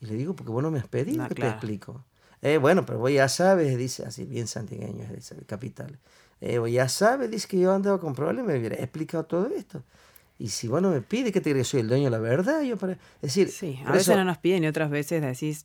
[0.00, 2.04] Y le digo, porque vos no me has pedido que te explico.
[2.42, 5.98] Eh, bueno, pero vos ya sabes, dice, así bien santigueño, es el capital.
[6.40, 9.82] Eh, vos ya sabes, dice que yo andaba con problemas, me hubiera explicado todo esto.
[10.38, 11.68] Y si vos no me pides, ¿qué te crees?
[11.68, 12.60] Soy el dueño de la verdad.
[12.62, 12.98] Yo para...
[13.22, 15.64] decir, sí, a veces no nos piden y otras veces decís,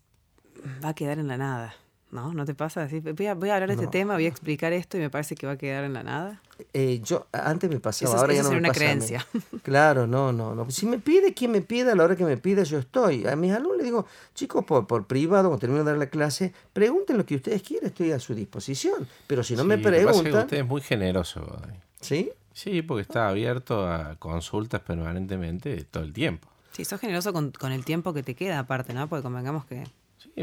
[0.83, 1.75] va a quedar en la nada.
[2.11, 2.33] ¿No?
[2.33, 2.83] ¿No te pasa?
[2.83, 5.11] Así, voy, a, voy a hablar de este tema, voy a explicar esto y me
[5.11, 6.41] parece que va a quedar en la nada.
[6.73, 9.27] Eh, yo antes me pasaba, ahora ya no me una pasa creencia.
[9.63, 10.71] Claro, no, no, no.
[10.71, 13.27] Si me pide, quien me pida, a la hora que me pida, yo estoy.
[13.27, 16.53] A mis alumnos les digo, chicos, por, por privado, cuando termino de dar la clase,
[16.73, 19.07] pregunten lo que ustedes quieran, estoy a su disposición.
[19.27, 20.43] Pero si no me preguntan...
[20.43, 21.61] usted es muy generoso.
[22.01, 22.31] ¿Sí?
[22.53, 26.47] Sí, porque está abierto a consultas permanentemente todo el tiempo.
[26.71, 29.07] Sí, sos generoso con, con el tiempo que te queda aparte, ¿no?
[29.07, 29.83] Porque convengamos que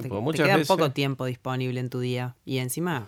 [0.02, 3.06] Sí, te, pues queda poco tiempo disponible en tu día y encima...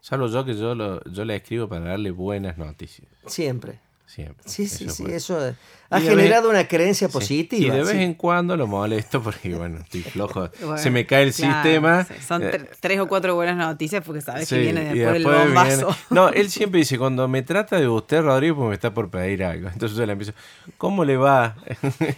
[0.00, 3.06] Salvo yo que yo, lo, yo le escribo para darle buenas noticias.
[3.26, 3.80] Siempre.
[4.10, 4.42] Siempre.
[4.44, 5.54] Sí, sí, sí, eso
[5.90, 7.74] ha generado una creencia positiva.
[7.74, 10.48] Y de vez en cuando lo molesto porque, bueno, estoy flojo.
[10.76, 12.06] se me cae el sistema.
[12.26, 15.96] Son eh, tres o cuatro buenas noticias porque sabes que viene después, el bombazo.
[16.10, 19.44] No, él siempre dice, cuando me trata de usted, Rodrigo, pues me está por pedir
[19.44, 19.68] algo.
[19.72, 20.32] Entonces yo le empiezo,
[20.78, 21.56] ¿cómo le va?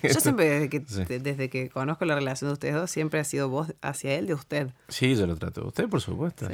[0.02, 3.48] yo siempre, desde que, desde que conozco la relación de ustedes dos, siempre ha sido
[3.48, 4.68] vos hacia él de usted.
[4.88, 6.46] Sí, yo lo trato de usted, por supuesto.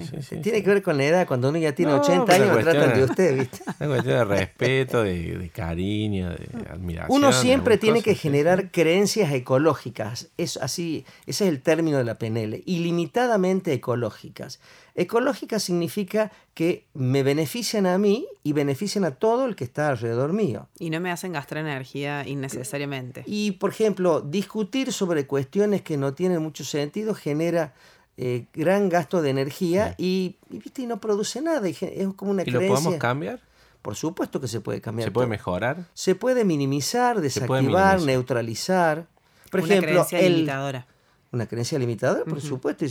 [0.43, 3.05] Tiene que ver con la edad, cuando uno ya tiene 80 años, lo tratan de
[3.05, 3.59] usted, ¿viste?
[3.69, 7.17] Es cuestión de respeto, de de, cariño, de admiración.
[7.17, 10.29] Uno siempre tiene que generar creencias ecológicas.
[10.39, 14.61] Es así, ese es el término de la PNL, ilimitadamente ecológicas.
[14.95, 20.33] Ecológica significa que me benefician a mí y benefician a todo el que está alrededor
[20.33, 20.69] mío.
[20.79, 23.23] Y no me hacen gastar energía innecesariamente.
[23.27, 27.75] Y, por ejemplo, discutir sobre cuestiones que no tienen mucho sentido genera
[28.17, 30.83] eh, gran gasto de energía y, y, ¿viste?
[30.83, 31.69] y no produce nada.
[31.69, 31.79] Es
[32.17, 33.41] como una ¿Y lo podemos cambiar?
[33.89, 35.09] Por supuesto que se puede cambiar.
[35.09, 35.31] ¿Se puede todo.
[35.31, 35.87] mejorar?
[35.95, 38.01] Se puede minimizar, puede desactivar, minimizar.
[38.03, 39.07] neutralizar.
[39.51, 40.87] Por Una ejemplo, creencia el- limitadora.
[41.33, 42.85] una creencia limitadora, por supuesto.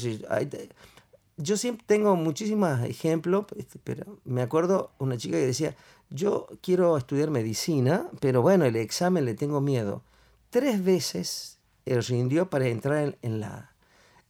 [1.38, 5.76] yo siempre tengo muchísimos ejemplos, este, pero me acuerdo una chica que decía,
[6.10, 10.02] yo quiero estudiar medicina, pero bueno, el examen le tengo miedo.
[10.50, 13.76] Tres veces él rindió para entrar en, en la,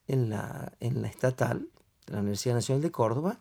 [0.10, 1.70] en, la, en la estatal,
[2.08, 3.38] de la Universidad Nacional de Córdoba,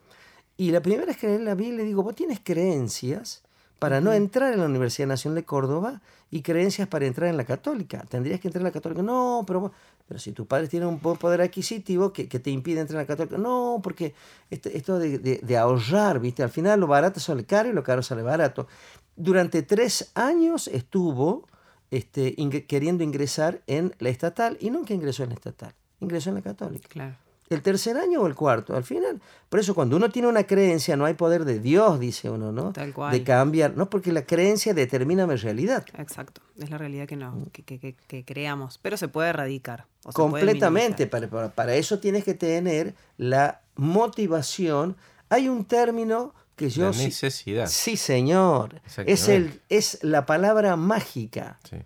[0.57, 3.43] y la primera vez que la vi, le digo, vos tienes creencias
[3.79, 7.45] para no entrar en la Universidad Nacional de Córdoba y creencias para entrar en la
[7.45, 8.05] católica.
[8.09, 9.03] Tendrías que entrar en la católica.
[9.03, 9.71] No, pero,
[10.09, 13.07] pero si tus padres tienen un poder adquisitivo que, que te impide entrar en la
[13.07, 13.37] católica.
[13.37, 14.15] No, porque
[14.51, 16.43] este- esto de, de- de ahorrar, ¿viste?
[16.43, 18.67] Al final lo barato sale caro y lo caro sale barato.
[19.15, 21.47] Durante tres años estuvo
[21.91, 22.35] este,
[22.67, 25.75] queriendo ingresar en la estatal y nunca ingresó en la estatal.
[26.01, 27.15] Ingresó en la católica Claro.
[27.49, 29.21] El tercer año o el cuarto, al final.
[29.49, 32.73] Por eso cuando uno tiene una creencia no hay poder de Dios, dice uno, ¿no?
[32.73, 33.13] Tal cual.
[33.13, 35.85] De cambiar, no porque la creencia determina mi realidad.
[35.99, 36.41] Exacto.
[36.59, 38.79] Es la realidad que no, que, que- que- que creamos.
[38.83, 39.87] Pero se puede erradicar.
[40.05, 44.97] o se puede Completamente, para, para, para eso tienes que tener la motivación.
[45.29, 46.87] Hay un término que yo...
[46.87, 47.67] La sí- necesidad.
[47.69, 48.81] Sí, señor.
[49.05, 51.59] Es, el, es la palabra mágica.
[51.69, 51.77] Sí.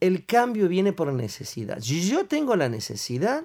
[0.00, 1.78] El cambio viene por necesidad.
[1.80, 3.44] Si yo tengo la necesidad,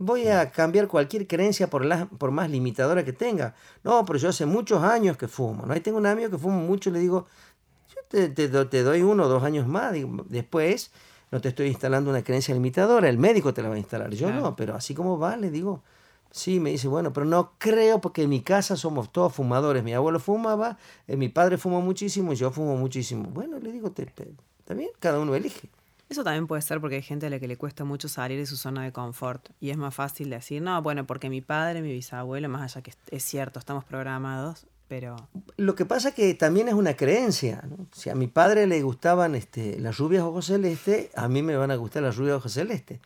[0.00, 3.54] voy a cambiar cualquier creencia por, la- por más limitadora que tenga.
[3.84, 5.66] No, pero yo hace muchos años que fumo.
[5.66, 5.72] ¿no?
[5.72, 7.26] Ahí tengo un amigo que fuma mucho y le digo,
[7.88, 9.94] yo te, te do- te doy uno o dos años más.
[10.28, 10.90] Después
[11.30, 14.10] no te estoy instalando una creencia limitadora, el médico te la va a instalar.
[14.10, 14.42] Yo Claro.
[14.42, 15.82] no, pero así como va, le digo.
[16.32, 19.82] Sí, me dice, bueno, pero no creo porque en mi casa somos todos fumadores.
[19.82, 23.24] Mi abuelo fumaba, eh, mi padre fumó muchísimo yo fumo muchísimo.
[23.30, 25.68] Bueno, le digo, te- está bien, cada uno elige.
[26.10, 28.44] Eso también puede ser porque hay gente a la que le cuesta mucho salir de
[28.44, 29.48] su zona de confort.
[29.60, 32.90] Y es más fácil decir, no, bueno, porque mi padre, mi bisabuelo, más allá que
[32.90, 35.14] es- es cierto, estamos programados, pero
[35.56, 37.62] Lo que pasa que también es una creencia.
[37.92, 41.70] Si a mi padre le gustaban este, las rubias ojos celestes, a mí me van
[41.70, 42.98] a gustar las rubias ojos celestes.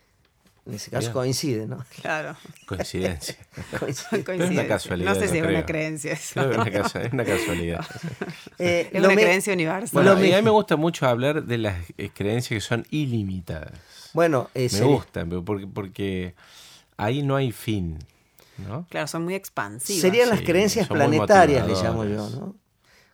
[0.67, 1.13] En ese caso Bien.
[1.13, 1.85] coincide, ¿no?
[2.01, 2.35] claro.
[2.65, 3.35] Coincidencia.
[3.79, 4.23] Coincide.
[4.23, 4.67] Coincidencia.
[4.67, 6.33] casualidad, No sé no si es una creencia eso.
[6.33, 7.85] Creo que es una, casa- es una casualidad.
[8.57, 9.89] Eh, Es lo una me- creencia universal.
[9.93, 13.73] Bueno, y a mí me gusta mucho hablar de las eh, creencias que son ilimitadas.
[14.13, 16.35] Bueno, eh, Me sería- gustan, pero porque, porque
[16.97, 17.99] ahí no hay fin.
[18.57, 18.87] ¿no?
[18.89, 20.01] Claro, son muy expansivas.
[20.01, 22.29] serían las Sí, creencias planetarias, le llamo yo.
[22.29, 22.55] ¿no?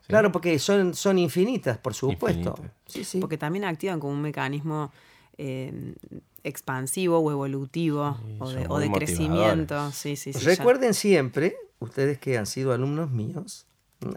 [0.08, 2.50] Claro, porque son, son infinitas, por supuesto.
[2.52, 2.72] Infinitas.
[2.88, 3.20] Sí, sí.
[3.20, 4.92] Porque también activan como un mecanismo
[5.38, 5.96] eh,
[6.44, 9.92] expansivo o evolutivo Sí, o de, o de crecimiento.
[9.92, 10.40] Sí, sí, sí.
[10.40, 10.46] ya.
[10.46, 13.66] Recuerden siempre, ustedes que han sido alumnos míos,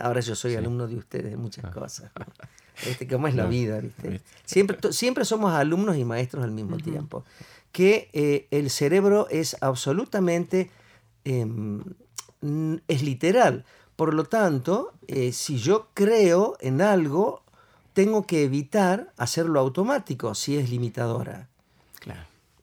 [0.00, 2.10] ahora yo soy alumno de ustedes en muchas cosas.
[2.18, 2.26] ¿no?
[2.86, 3.80] Este, ¿Cómo es la vida?
[4.44, 7.24] Siempre, somos alumnos y maestros al mismo tiempo.
[7.72, 10.70] Que eh, el cerebro es absolutamente,
[11.24, 11.82] em,
[12.88, 13.64] es literal.
[13.96, 17.42] Por lo tanto, eh, si yo creo en algo,
[17.92, 21.48] tengo que evitar hacerlo automático si es limitadora.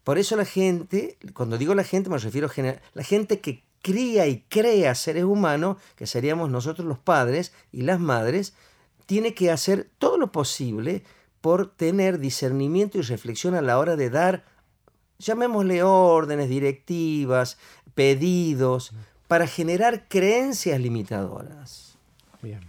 [0.04, 4.28] Por eso la gente, cuando digo la gente me refiero a la gente que cría
[4.28, 8.54] y crea seres humanos, que seríamos nosotros los padres y las madres,
[9.06, 11.04] tiene que hacer todo lo posible
[11.42, 14.46] por tener discernimiento y reflexión a la hora de dar,
[15.20, 17.58] llamémosle órdenes, directivas,
[17.96, 18.94] pedidos,
[19.28, 21.98] para generar creencias limitadoras.
[22.42, 22.62] Bien.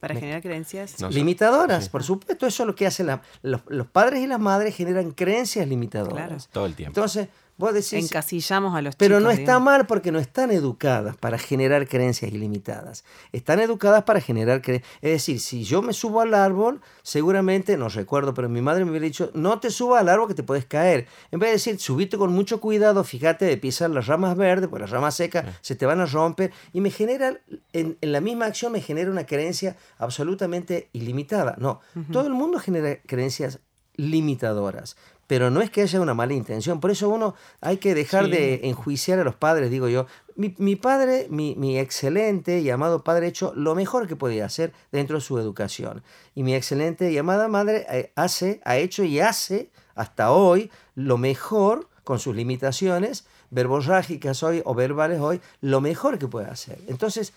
[0.00, 0.98] Para generar creencias.
[1.00, 1.90] No, limitadoras, sí.
[1.90, 5.10] por supuesto, eso es lo que hacen la- los, los padres y las madres, generan
[5.10, 6.26] creencias limitadoras.
[6.26, 6.36] Claro.
[6.50, 6.98] Todo el tiempo.
[6.98, 7.28] Entonces,
[7.60, 9.22] vos decís, encasillamos a los pero chicos.
[9.22, 9.64] no está digamos.
[9.64, 13.04] mal porque no están educadas para generar creencias ilimitadas.
[13.32, 14.90] Están educadas para generar creencias.
[15.02, 18.90] Es decir, si yo me subo al árbol, seguramente, no recuerdo, pero mi madre me
[18.90, 21.06] hubiera dicho, no te subas al árbol que te puedes caer.
[21.30, 24.80] En vez de decir, subite con mucho cuidado, fíjate de pisar las ramas verdes, porque
[24.82, 26.50] las ramas secas se te van a romper.
[26.72, 27.38] Y me genera,
[27.72, 31.54] en, en la misma acción me genera una creencia absolutamente ilimitada.
[31.58, 31.80] No,
[32.10, 33.58] todo el mundo genera creencias
[33.96, 34.96] limitadoras.
[35.30, 36.80] Pero no es que haya una mala intención.
[36.80, 38.32] Por eso uno hay que dejar Sí.
[38.32, 40.06] de enjuiciar a los padres, digo yo.
[40.34, 44.44] Mi, mi padre, mi, mi excelente y amado padre, ha hecho lo mejor que podía
[44.44, 46.02] hacer dentro de su educación.
[46.34, 51.16] Y mi excelente y amada madre eh, hace, ha hecho y hace hasta hoy lo
[51.16, 56.80] mejor con sus limitaciones verborrágicas hoy o verbales hoy, lo mejor que puede hacer.
[56.88, 57.34] Entonces,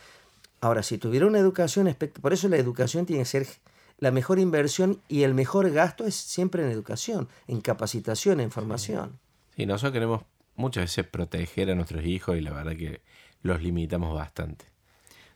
[0.62, 3.48] ahora, si tuviera una educación, por eso la educación tiene que ser
[4.04, 9.18] la mejor inversión y el mejor gasto es siempre en educación, en capacitación, en formación.
[9.56, 10.22] Sí, nosotros queremos
[10.56, 13.02] muchas veces proteger a nuestros hijos y la verdad que
[13.42, 14.66] los limitamos bastante.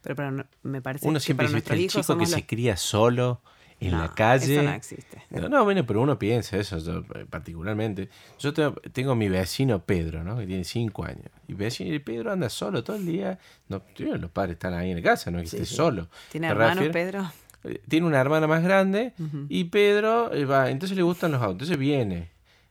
[0.01, 2.25] Pero para, no- me parece Uno que siempre para dice, "Viste, nuestros el chico que
[2.41, 3.41] se cría solo
[3.79, 4.53] en No, la calle.
[4.55, 5.23] Eso no existe.
[5.29, 8.09] No, no, bueno, pero uno piensa eso, yo, eh, particularmente.
[8.39, 10.37] Yo tengo, tengo mi vecino Pedro, ¿no?
[10.37, 11.27] Que tiene cinco años.
[11.47, 13.37] Y vecino, y Pedro anda solo todo el día.
[13.69, 16.09] No, tío, los padres están ahí en la casa, no es que esté solo.
[16.31, 17.31] ¿Tiene hermanos, refiero- Pedro?
[17.87, 19.13] Tiene una hermana más grande
[19.49, 21.53] y Pedro eh, va, entonces le gustan los autos.
[21.53, 22.29] Entonces viene,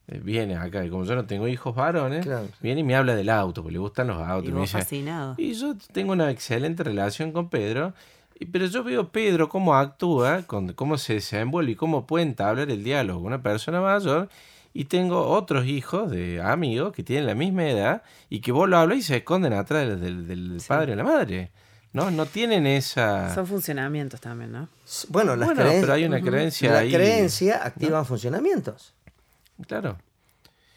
[0.09, 2.47] eh, viene acá, y como yo no tengo hijos varones, Claro.
[2.61, 4.51] viene y me habla del auto, porque le gustan los autos.
[4.51, 5.35] Y me dice, fascinado.
[5.37, 7.93] y yo tengo una excelente relación con Pedro,
[8.39, 12.71] y- pero yo veo Pedro cómo actúa, con, cómo se desenvuelve y cómo puede entablar
[12.71, 14.29] el diálogo con una persona mayor.
[14.73, 18.77] Y tengo otros hijos de amigos que tienen la misma edad y que vos lo
[18.77, 21.51] hablas y se esconden atrás del, del- del padre o la madre.
[21.97, 22.11] ¿No?
[22.11, 23.35] No tienen esa...
[23.35, 24.69] Son funcionamientos también, ¿no?
[25.09, 25.81] Bueno, las Bueno, creencias.
[25.83, 26.93] pero hay una creencia La ahí.
[26.93, 28.93] creencia activa funcionamientos.
[29.67, 29.97] Claro.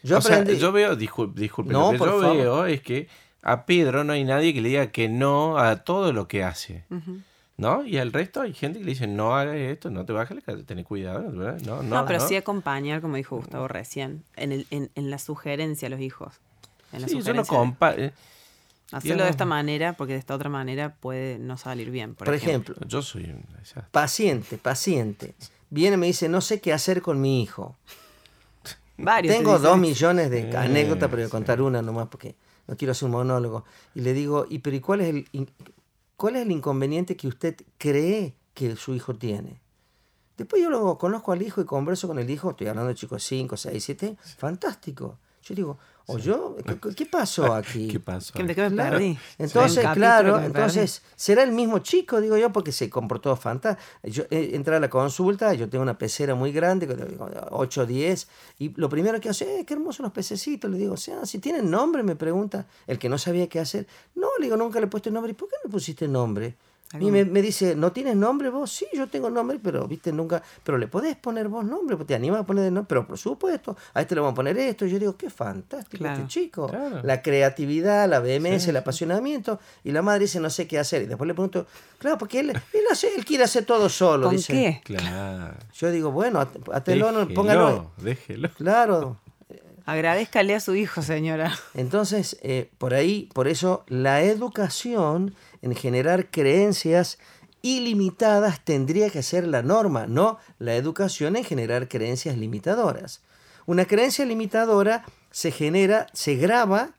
[0.02, 0.58] Yo o sea, aprendí.
[0.58, 2.36] yo veo, discul- disculpe, No, lo que yo favor.
[2.36, 3.08] veo es que
[3.42, 6.84] a Pedro no hay nadie que le diga que no a todo lo que hace.
[7.58, 7.84] ¿No?
[7.84, 10.40] Y al resto hay gente que le dice, no hagas esto, no te bajes la
[10.42, 11.30] casa, ten cuidado.
[11.30, 12.26] No, no, No, pero no.
[12.26, 16.32] sí acompañar, como dijo Gustavo recién, en, el, en, en la sugerencia a los hijos.
[16.94, 18.12] En la Sí, yo no compa-
[18.92, 22.14] Hacerlo de esta manera, porque de esta otra manera puede no salir bien.
[22.14, 23.84] Por, por ejemplo, Yo soy un desastre.
[23.90, 25.34] paciente, paciente.
[25.70, 27.76] Viene y me dice, no sé qué hacer con mi hijo.
[28.98, 29.32] Varios.
[29.32, 31.30] te Tengo dos millones de anécdotas, pero voy a sí.
[31.30, 32.34] contar una nomás porque
[32.66, 33.64] no quiero hacer un monólogo.
[33.94, 35.50] Y le digo, ¿y pero ¿y cuál es el,
[36.16, 39.60] cuál es el inconveniente que usted cree que su hijo tiene?
[40.36, 43.22] Después yo lo conozco al hijo y converso con el hijo, estoy hablando de chicos
[43.24, 45.18] 5, 6, 7, fantástico.
[45.42, 47.88] Yo digo, o yo, ¿qué, qué pasó aquí?
[47.88, 48.34] ¿Qué pasó?
[48.34, 48.90] ¿Qué- ¿De qué me Claro.
[48.98, 49.18] perdí?
[49.38, 52.20] Entonces, claro, me entonces, ¿será el mismo chico?
[52.20, 53.82] Digo yo, porque se comportó fantástico.
[54.02, 56.86] Yo eh, entré a la consulta, yo tengo una pecera muy grande,
[57.16, 58.28] con 8 o 10,
[58.58, 60.70] y lo primero que hace, eh, qué hermosos los pececitos.
[60.70, 63.86] Le digo, o sea, si tienen nombre, me pregunta el que no sabía qué hacer.
[64.14, 65.30] No, le digo, nunca le he puesto nombre.
[65.32, 66.56] ¿Y por qué no le pusiste nombre?
[66.98, 68.72] Y me, me dice, ¿no tienes nombre vos?
[68.72, 70.42] Sí, yo tengo nombre, pero viste, nunca.
[70.64, 74.00] Pero le podés poner vos nombre, te animas a poner nombre, pero por supuesto, a
[74.00, 74.84] este le vamos a poner esto.
[74.86, 76.16] Y yo digo, qué fantástico Claro.
[76.22, 76.66] este chico.
[76.66, 77.00] Claro.
[77.04, 79.60] La creatividad, la vehemencia, el apasionamiento.
[79.84, 81.02] Y la madre dice, no sé qué hacer.
[81.02, 81.64] Y después le pregunto,
[81.98, 84.26] claro, porque él, él, hace, él quiere hacer todo solo.
[84.26, 84.52] ¿Con dice.
[84.52, 84.80] qué?
[84.82, 85.54] Claro.
[85.74, 87.90] Yo digo, bueno, at- atelo, no, Déjelo, póngalo.
[87.98, 88.50] Déjelo.
[88.56, 89.16] Claro.
[89.86, 91.52] Agradezcale a su hijo, señora.
[91.74, 97.18] Entonces, eh, por ahí, por eso, la educación en generar creencias
[97.62, 103.20] ilimitadas tendría que ser la norma, no la educación en generar creencias limitadoras.
[103.66, 106.94] Una creencia limitadora se genera, se graba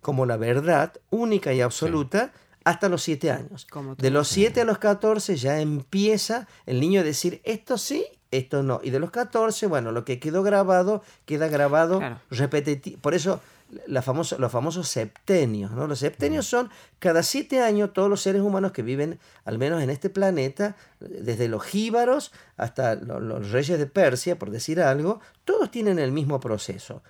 [0.00, 2.32] como la verdad única y absoluta
[2.64, 3.66] hasta los siete años.
[3.70, 8.04] Como De los 7 a los 14 ya empieza el niño a decir esto sí,
[8.30, 8.80] esto no.
[8.82, 12.20] Y de los 14, bueno, lo que quedó grabado, queda grabado Claro.
[12.30, 12.98] repetitivo.
[13.00, 13.40] Por eso
[13.86, 15.70] la famosa, los famosos septenios.
[15.72, 15.86] ¿no?
[15.86, 19.90] Los septenios son cada siete años todos los seres humanos que viven, al menos en
[19.90, 25.70] este planeta, desde los jíbaros hasta lo- los reyes de Persia, por decir algo, todos
[25.70, 27.02] tienen el mismo proceso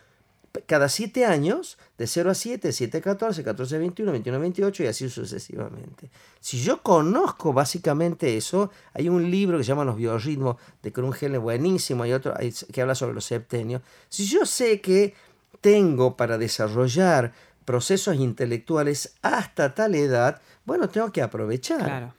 [0.66, 4.40] cada siete años, de 0 a 7, 7 a 14, 14 a 21, 21 a
[4.40, 6.10] 28 y así sucesivamente.
[6.40, 11.38] Si yo conozco básicamente eso, hay un libro que se llama Los biorritmos de Krungel,
[11.38, 12.34] buenísimo, hay otro
[12.72, 13.82] que habla sobre los septenios.
[14.08, 15.14] Si yo sé que
[15.60, 17.32] tengo para desarrollar
[17.64, 21.84] procesos intelectuales hasta tal edad, bueno, tengo que aprovechar.
[21.84, 22.14] Claro.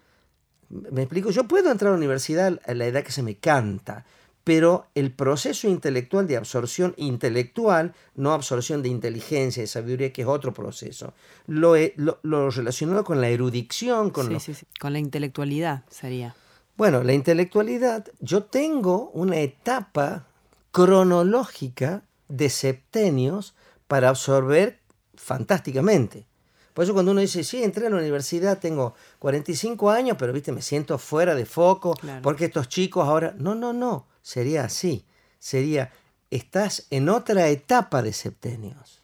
[0.69, 4.05] Me explico, yo puedo entrar a la universidad a la edad que se me canta,
[4.43, 10.27] pero el proceso intelectual de absorción intelectual, no absorción de inteligencia y sabiduría, que es
[10.27, 11.13] otro proceso,
[11.47, 14.65] lo, lo, lo relacionado con la erudición, con Sí, lo- sí, sí.
[14.79, 16.33] Con la intelectualidad sería.
[16.77, 20.25] bueno, la intelectualidad, yo tengo una etapa
[20.71, 23.53] cronológica de septenios
[23.87, 24.79] para absorber
[25.15, 26.25] fantásticamente.
[26.73, 30.51] Por eso cuando uno dice, sí, entré a la universidad, tengo 45 años, pero viste,
[30.53, 32.21] me siento fuera de foco, Claro.
[32.21, 33.35] porque estos chicos ahora...
[33.37, 35.05] No, no, no, sería así.
[35.37, 35.91] Sería,
[36.29, 39.01] estás en otra etapa de septenios.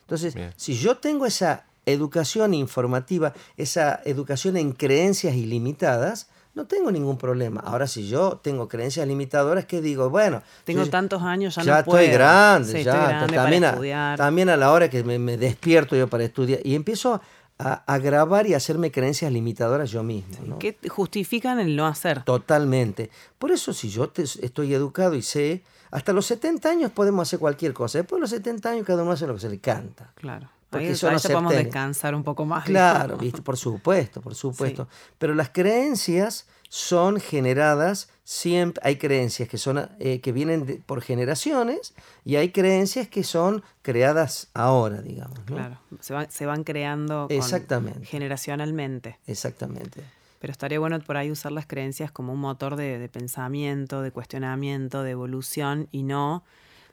[0.00, 0.52] Entonces, Bien.
[0.56, 7.60] si yo tengo esa educación informativa, esa educación en creencias ilimitadas, no tengo ningún problema.
[7.60, 10.10] Ahora, si yo tengo creencias limitadoras, ¿qué digo?
[10.10, 12.12] Bueno, Tengo yo- tantos años, ya, ya no estoy puedo.
[12.14, 12.92] grande, Sí, ya.
[12.92, 14.16] estoy grande también, para a, estudiar.
[14.18, 17.20] también a la hora que me, me despierto yo para estudiar y empiezo
[17.58, 20.36] a, grabar y hacerme creencias limitadoras yo mismo.
[20.44, 20.58] ¿no?
[20.58, 22.22] Que justifican el no hacer.
[22.24, 23.10] Totalmente.
[23.38, 27.38] Por eso si yo te- estoy educado y sé, hasta los 70 años podemos hacer
[27.38, 27.98] cualquier cosa.
[27.98, 30.10] Después de los 70 años cada uno hace lo que se le canta.
[30.16, 30.48] Claro.
[30.76, 32.64] Porque los ya podemos descansar un poco más.
[32.64, 33.16] Claro.
[33.18, 33.42] ¿viste?
[33.42, 34.88] por supuesto, por supuesto.
[35.18, 41.00] Pero las creencias son generadas siempre, hay creencias que son eh, que vienen de- por
[41.00, 45.38] generaciones y hay creencias que son creadas ahora, digamos.
[45.48, 45.56] ¿no?
[45.56, 45.78] Claro.
[46.00, 48.04] Se van, se van creando con- Exactamente.
[48.04, 49.18] generacionalmente.
[49.26, 50.02] Exactamente.
[50.40, 54.10] Pero estaría bueno por ahí usar las creencias como un motor de, de pensamiento, de
[54.10, 56.44] cuestionamiento, de evolución y no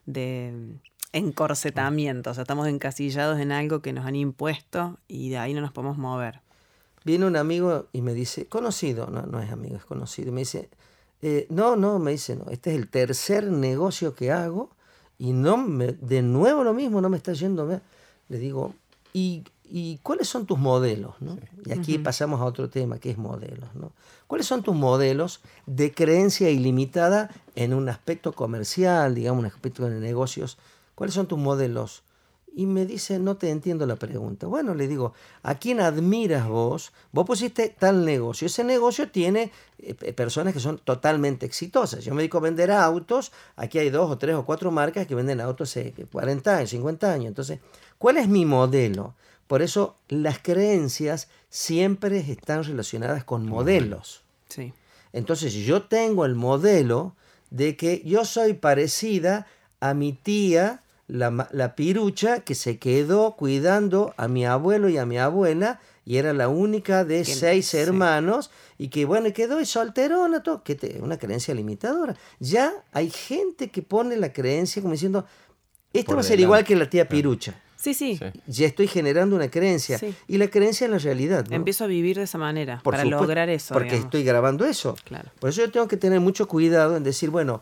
[0.06, 0.54] de
[1.14, 2.32] encorsetamiento.
[2.32, 5.72] O sea, estamos encasillados en algo que nos han impuesto y de ahí no nos
[5.72, 6.42] podemos mover.
[7.06, 10.42] Viene un amigo y me dice, conocido, no, no es amigo, es conocido, y me
[10.42, 10.70] dice,
[11.22, 14.70] eh, no, no, me dice, no, este es el tercer negocio que hago
[15.18, 17.82] y no me, de nuevo lo mismo, no me está yendo bien.
[18.30, 18.74] Le digo,
[19.14, 21.16] ¿y, y cuáles son tus modelos?
[21.20, 21.38] ¿no?
[21.66, 23.74] Y aquí pasamos a otro tema, que es modelos.
[23.76, 23.92] ¿no?
[24.28, 30.00] ¿Cuáles son tus modelos de creencia ilimitada en un aspecto comercial, digamos, un aspecto de
[30.00, 30.58] negocios?
[30.96, 32.04] ¿Cuáles son tus modelos?
[32.56, 34.46] Y me dice, no te entiendo la pregunta.
[34.46, 36.94] Bueno, le digo, ¿a quién admiras vos?
[37.12, 38.46] Vos pusiste tal negocio.
[38.46, 42.06] Ese negocio tiene eh, personas que son totalmente exitosas.
[42.06, 43.32] Yo me dedico a vender autos.
[43.56, 47.12] Aquí hay dos o tres o cuatro marcas que venden autos hace 40 años, 50
[47.12, 47.28] años.
[47.30, 47.60] Entonces,
[47.98, 49.16] ¿cuál es mi modelo?
[49.48, 54.24] Por eso las creencias siempre están relacionadas con modelos.
[54.48, 54.74] Sí.
[55.12, 57.16] Entonces, yo tengo el modelo
[57.50, 59.48] de que yo soy parecida
[59.80, 60.83] a mi tía
[61.14, 66.18] la, la, pirucha que se quedó cuidando a mi abuelo y a mi abuela y
[66.18, 67.78] era la única de seis sí.
[67.78, 68.50] hermanos
[68.80, 72.16] y que bueno, quedó y solterona, todo, que te, una creencia limitadora.
[72.40, 75.24] Ya hay gente que pone la creencia como diciendo,
[75.94, 77.62] esto va a ser igual que la tía pirucha.
[77.76, 78.26] Sí, sí, sí.
[78.48, 80.00] Ya estoy generando una creencia.
[80.00, 80.16] Sí.
[80.28, 81.46] Y la creencia es la realidad.
[81.48, 81.56] ¿no?
[81.56, 83.74] Empiezo a vivir de esa manera Por para supuesto, lograr eso.
[83.74, 84.06] Porque digamos.
[84.06, 84.96] estoy grabando eso.
[85.04, 85.30] Claro.
[85.40, 87.62] Por eso yo tengo que tener mucho cuidado en decir, bueno,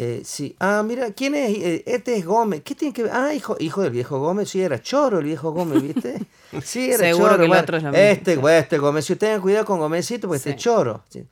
[0.00, 0.54] eh, sí.
[0.60, 1.50] Ah, mira, ¿quién es?
[1.58, 2.62] Eh, este es Gómez.
[2.64, 3.12] ¿Qué tiene que ver?
[3.14, 4.48] Ah, hijo, hijo del viejo Gómez.
[4.50, 6.18] Sí, era choro el viejo Gómez, ¿viste?
[6.62, 7.36] Sí, era Seguro choro.
[7.36, 9.04] que el bueno, otro es lo este, bueno, este Gómez.
[9.04, 10.50] Si ustedes tengan cuidado con Gómezito, pues Sí.
[10.50, 11.02] este choro.
[11.08, 11.24] Sí.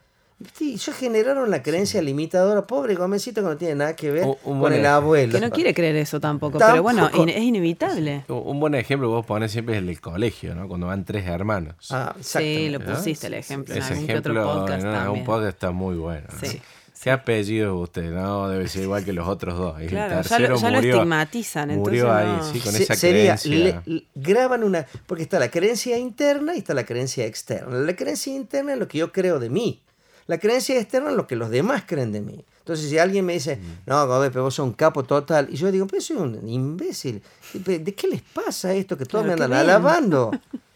[0.55, 2.67] Sí, ellos generaron la creencia limitadora.
[2.67, 4.95] Pobre Gómezito que no tiene nada que ver Un- un con buen el ejemplo.
[4.95, 5.33] abuelo.
[5.33, 8.23] Que no quiere creer eso tampoco, pero bueno, in- es inevitable.
[8.27, 10.67] Un buen ejemplo que vos ponés siempre es el del colegio, ¿no?
[10.67, 11.73] Cuando van tres hermanos.
[11.89, 12.93] Ah, Sí, lo ¿no?
[12.93, 15.25] pusiste el ejemplo en Ese algún que ejemplo otro podcast en algún también.
[15.25, 16.27] podcast está muy bueno.
[16.31, 16.47] ¿no?
[16.47, 16.61] Sí,
[17.01, 18.11] ¿Qué apellido es usted?
[18.11, 19.79] No, debe ser igual que los otros dos.
[19.79, 22.53] El Claro, ya lo- ya lo murió- estigmatizan, Murió entonces ahí, no.
[22.53, 23.81] sí, con Se- esa sería, creencia.
[23.85, 27.75] le- le- graban una, porque está la creencia interna y está la creencia externa.
[27.77, 29.81] La creencia interna es lo que yo creo de mí.
[30.25, 32.43] La creencia externa es lo que los demás creen de mí.
[32.59, 35.71] Entonces, si alguien me dice, no, Gobe, pero vos sos un capo total, y yo
[35.71, 37.21] digo, pero soy un imbécil.
[37.53, 39.61] ¿De qué les pasa esto que todos Claro, me andan bien.
[39.61, 40.31] alabando?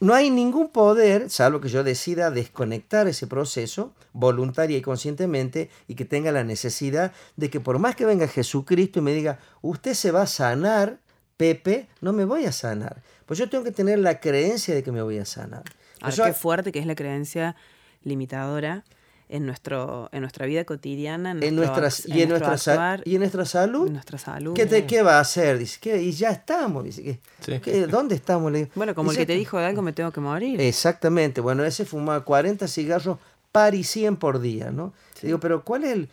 [0.00, 5.94] No hay ningún poder, salvo que yo decida desconectar ese proceso voluntaria y conscientemente y
[5.94, 9.94] que tenga la necesidad de que por más que venga Jesucristo y me diga, usted
[9.94, 10.98] se va a sanar,
[11.36, 13.02] Pepe, no me voy a sanar.
[13.26, 15.62] Pues yo tengo que tener la creencia de que me voy a sanar.
[16.00, 17.54] Ahora, Eso- qué fuerte que es la creencia
[18.02, 18.84] limitadora
[19.28, 23.14] en, nuestro, en nuestra vida cotidiana, en, en nuestro nuestras, y, en nuestra, actuar, y
[23.14, 24.54] en nuestra salud, en nuestra salud.
[24.54, 25.58] ¿qué, te- qué va a hacer?
[25.58, 26.00] Dice, ¿qué?
[26.02, 26.84] y ya estamos.
[26.84, 27.60] Dice, ¿qué- Sí.
[27.60, 28.50] qué- ¿dónde estamos?
[28.52, 29.38] Le digo, Bueno, como "Y el que te está".
[29.38, 30.60] dijo de algo me tengo que morir.
[30.60, 33.18] Exactamente, bueno, ese fumaba 40 cigarros
[33.52, 34.92] par y 100 por día, ¿no?
[35.22, 36.08] Digo, pero ¿cuál es el...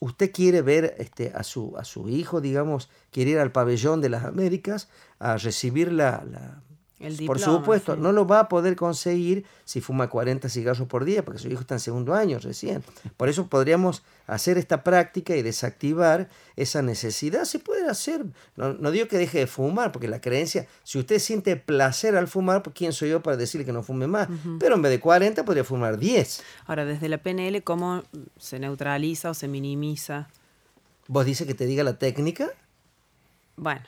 [0.00, 4.08] Usted quiere ver este, a, su, a su hijo, digamos, quiere ir al pabellón de
[4.08, 4.88] las Américas
[5.18, 6.24] a recibir la...
[6.30, 6.62] la-
[7.00, 8.00] El por supuesto, sí.
[8.00, 11.60] no lo va a poder conseguir si fuma 40 cigarros por día, porque su hijo
[11.60, 12.82] está en segundo año recién.
[13.16, 17.44] Por eso podríamos hacer esta práctica y desactivar esa necesidad.
[17.44, 18.24] Se puede hacer,
[18.56, 22.26] no, no digo que deje de fumar, porque la creencia, si usted siente placer al
[22.26, 24.28] fumar, pues ¿quién soy yo para decirle que no fume más?
[24.58, 26.42] Pero en vez de 40 podría fumar 10.
[26.66, 28.02] Ahora, desde la PNL, ¿cómo
[28.38, 30.28] se neutraliza o se minimiza?
[31.06, 32.50] ¿Vos dices que te diga la técnica?
[33.56, 33.82] Bueno,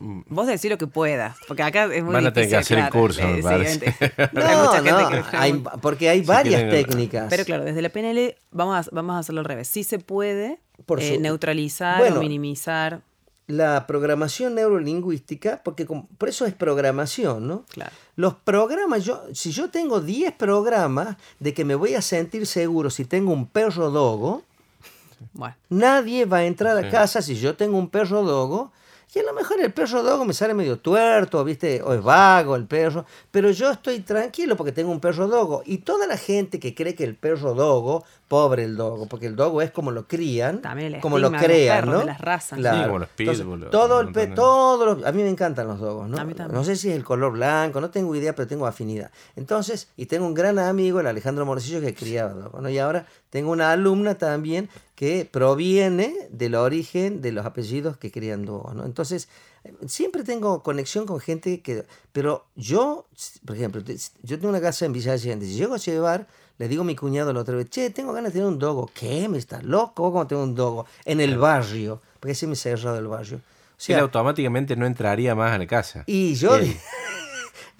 [0.00, 2.14] vos decís lo que puedas, porque acá es muy.
[2.14, 3.86] Van a tener que hacer el claro, curso, me sí, parece.
[3.92, 7.26] ent- hay No, mucha gente no, que- hay- porque hay varias técnicas.
[7.28, 9.68] Pero claro, desde la PNL vamos a, vamos a hacerlo al revés.
[9.68, 13.02] Sí se puede Por eh, neutralizar Bueno, o minimizar.
[13.46, 17.64] la programación neurolingüística, porque por eso es programación, ¿no?
[17.68, 17.90] Claro.
[18.16, 22.90] Los programas, yo, si yo tengo 10 programas de que me voy a sentir seguro
[22.90, 24.44] si tengo un perro dogo,
[25.34, 26.88] Bueno, nadie va a entrar a Sí.
[26.90, 28.72] casa si yo tengo un perro dogo.
[29.12, 31.82] Y a lo mejor el perro dogo me sale medio tuerto, ¿viste?
[31.82, 33.04] O es vago el perro.
[33.32, 35.62] Pero yo estoy tranquilo porque tengo un perro dogo.
[35.66, 39.34] Y toda la gente que cree que el perro dogo, pobre el dogo, porque el
[39.34, 41.98] dogo es como lo crían, También el como lo crean, perros, ¿no?
[42.00, 42.56] de las razas.
[42.58, 42.86] Sí, Claro.
[42.86, 44.12] como los Entonces, pitbull, todo el
[45.00, 46.16] pe- a mí me encantan los dogos, ¿no?
[46.16, 46.56] A mí también.
[46.56, 49.10] No sé si es el color blanco, no tengo idea, pero tengo afinidad.
[49.34, 52.70] Entonces, y tengo un gran amigo, el Alejandro Morcillo, que criaba dogos, ¿no?
[52.70, 58.44] Y ahora tengo una alumna también que proviene del origen de los apellidos que crían
[58.44, 58.84] dogos, ¿no?
[58.84, 59.28] Entonces,
[59.86, 61.84] siempre tengo conexión con gente que...
[62.12, 63.06] Pero yo,
[63.44, 63.82] por ejemplo,
[64.22, 65.46] yo tengo una casa en Villa Allende.
[65.46, 66.28] Si llego a llevar,
[66.60, 68.90] le digo a mi cuñado la otra vez, che, tengo ganas de tener un dogo.
[68.92, 69.30] ¿Qué?
[69.30, 70.12] ¿Me estás loco?
[70.12, 70.84] ¿Cómo tengo un dogo?
[71.06, 72.02] En el barrio.
[72.20, 73.38] Porque así me he cerrado el barrio.
[73.38, 76.04] O Él automáticamente no entraría más a la casa.
[76.06, 76.58] y yo,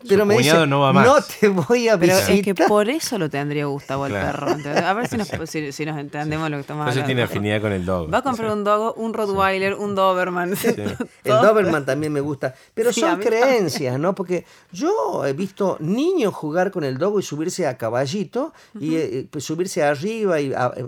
[0.09, 1.07] Pero Su me dice, cuñado no va más.
[1.07, 2.35] no te voy a Pero visitar.
[2.37, 4.33] es que por eso lo tendría Gustavo el Claro.
[4.39, 4.51] perro.
[4.53, 4.83] ¿entendés?
[4.83, 7.07] A ver si nos, si, si nos entendemos lo que estamos Entonces hablando.
[7.07, 8.13] tiene afinidad con el dog.
[8.13, 10.55] Va a comprar un dogo, un Rottweiler, un Doberman.
[10.65, 10.97] El.
[11.25, 12.55] Doberman también me gusta.
[12.75, 14.15] Pero son creencias, ¿no?
[14.15, 19.27] Porque yo he visto niños jugar con el dogo y subirse a caballito y eh,
[19.31, 20.41] pues, subirse arriba.
[20.41, 20.87] Y, a- eh,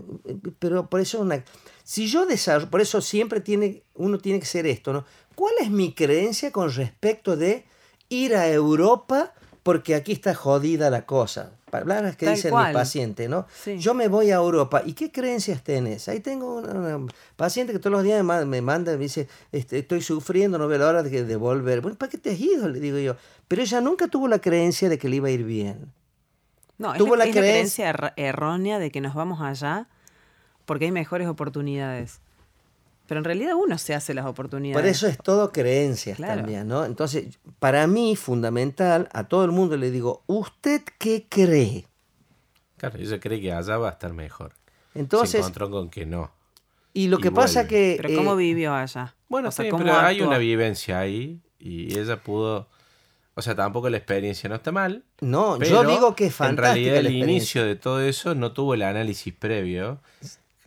[0.58, 1.44] pero por eso una.
[1.84, 5.04] Si yo desarrollo, por eso siempre tiene, uno tiene que ser esto, ¿no?
[5.34, 7.64] ¿Cuál es mi creencia con respecto de
[8.12, 9.32] ir a Europa
[9.62, 11.52] porque aquí está jodida la cosa?
[11.70, 12.66] Palabras que Tal dicen cual.
[12.66, 13.46] mis pacientes, ¿no?
[13.64, 13.78] Sí.
[13.78, 14.82] Yo me voy a Europa.
[14.84, 16.06] ¿Y qué creencias tenés?
[16.08, 17.06] Ahí tengo una, una
[17.36, 20.58] paciente que todos los días me ma- me manda y me dice, este, estoy sufriendo,
[20.58, 21.80] no veo la hora de, de volver.
[21.80, 22.68] Bueno, ¿para qué te has ido?
[22.68, 23.16] Le digo yo.
[23.48, 25.90] Pero ella nunca tuvo la creencia de que le iba a ir bien.
[26.76, 29.40] No, es, Tuvo la, la es la creencia- creencia err- errónea de que nos vamos
[29.40, 29.86] allá
[30.66, 32.20] porque hay mejores oportunidades.
[33.12, 34.80] Pero en realidad uno se hace las oportunidades.
[34.80, 36.36] Por eso es todo creencias Claro.
[36.36, 36.86] también, ¿no?
[36.86, 37.26] Entonces,
[37.58, 41.86] para mí, fundamental, a todo el mundo le digo, ¿usted qué cree?
[42.78, 44.54] Claro, ella cree que allá va a estar mejor.
[44.94, 46.32] Se Entonces, encontró con que no.
[46.94, 47.98] y lo y que pasa que...
[48.00, 49.14] Pero ¿cómo eh, vivió allá?
[49.28, 52.70] Bueno, O sea, sí, ¿cómo pero hay una vivencia ahí y ella pudo...
[53.34, 55.04] O sea, tampoco la experiencia no está mal.
[55.20, 58.52] no, yo digo que es En fantástica realidad la el inicio de todo eso no
[58.52, 60.00] tuvo el análisis previo.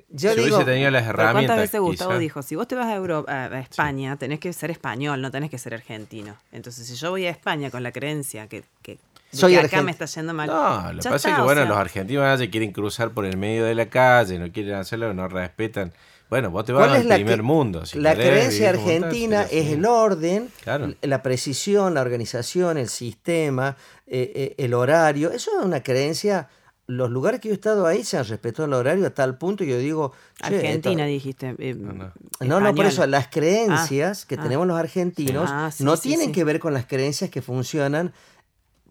[0.10, 1.34] Yo si digo, hubiese tenido las Pero herramientas...
[1.48, 4.54] ¿Cuántas veces Gustavo quizá- dijo, si vos te vas a, Europa, a España, tenés que
[4.54, 6.36] ser español, no tenés que ser argentino?
[6.52, 8.98] Entonces, si yo voy a España con la creencia que, que,
[9.34, 9.84] Soy que acá argentino.
[9.84, 10.48] me está yendo mal.
[10.48, 13.26] No, lo que pasa está, es que, bueno, sea, los argentinos se quieren cruzar por
[13.26, 15.92] el medio de la calle, no quieren hacerlo, no respetan.
[16.30, 17.86] Bueno, vos te vas ¿Cuál al primer que- mundo.
[17.86, 19.74] si la querés creencia tal, argentina sí, es sí.
[19.74, 20.94] el orden, Claro.
[21.02, 23.76] la precisión, la organización, el sistema,
[24.08, 25.32] eh, eh, el horario.
[25.32, 26.48] Eso es una creencia.
[26.88, 29.64] Los lugares que yo he estado ahí se han respetado el horario a tal punto
[29.64, 30.12] que yo digo.
[30.38, 31.56] "Che, Argentina, esto- dijiste.
[31.58, 32.12] eh, No, no.
[32.42, 34.44] No, no, por eso las creencias que ah.
[34.44, 36.32] tenemos los argentinos Ah, sí, no sí, tienen sí.
[36.34, 38.14] que ver con las creencias que funcionan.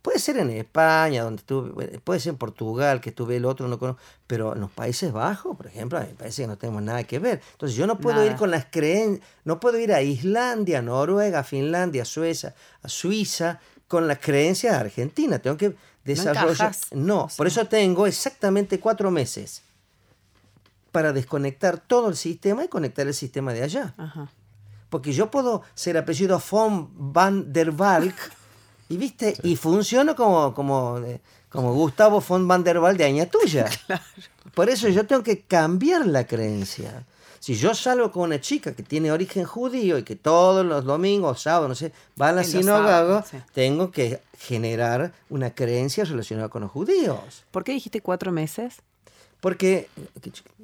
[0.03, 3.78] Puede ser en España, donde estuve, puede ser en Portugal, que estuve el otro, no
[3.78, 7.18] conozco, pero en los Países Bajos, por ejemplo, me parece que no tenemos nada que
[7.18, 7.40] ver.
[7.53, 12.05] Entonces yo no puedo ir con las creencias, no puedo ir a Islandia, Noruega, Finlandia,
[12.05, 15.40] Suecia, a Suiza, con las creencias argentinas.
[15.40, 15.74] Tengo que
[16.05, 16.50] desarrollar.
[16.50, 16.92] encajás.
[16.92, 19.62] No, por eso tengo exactamente cuatro meses
[20.92, 23.94] para desconectar todo el sistema y conectar el sistema de allá.
[23.96, 24.30] Ajá.
[24.90, 28.14] Porque yo puedo ser apellido von van der Valk
[28.88, 33.26] y viste, y funciono como, como, eh, como Gustavo von van der Valk de Aña
[33.26, 33.68] Tuya.
[34.55, 37.05] Por eso yo tengo que cambiar la creencia.
[37.45, 41.42] Si yo salgo con una chica que tiene origen judío y que todos los domingos,
[41.42, 43.36] sábados, no sé, va a la sinagoga, sí.
[43.53, 47.45] tengo que generar una creencia relacionada con los judíos.
[47.51, 48.76] ¿Por qué dijiste cuatro meses?
[49.40, 49.90] Porque,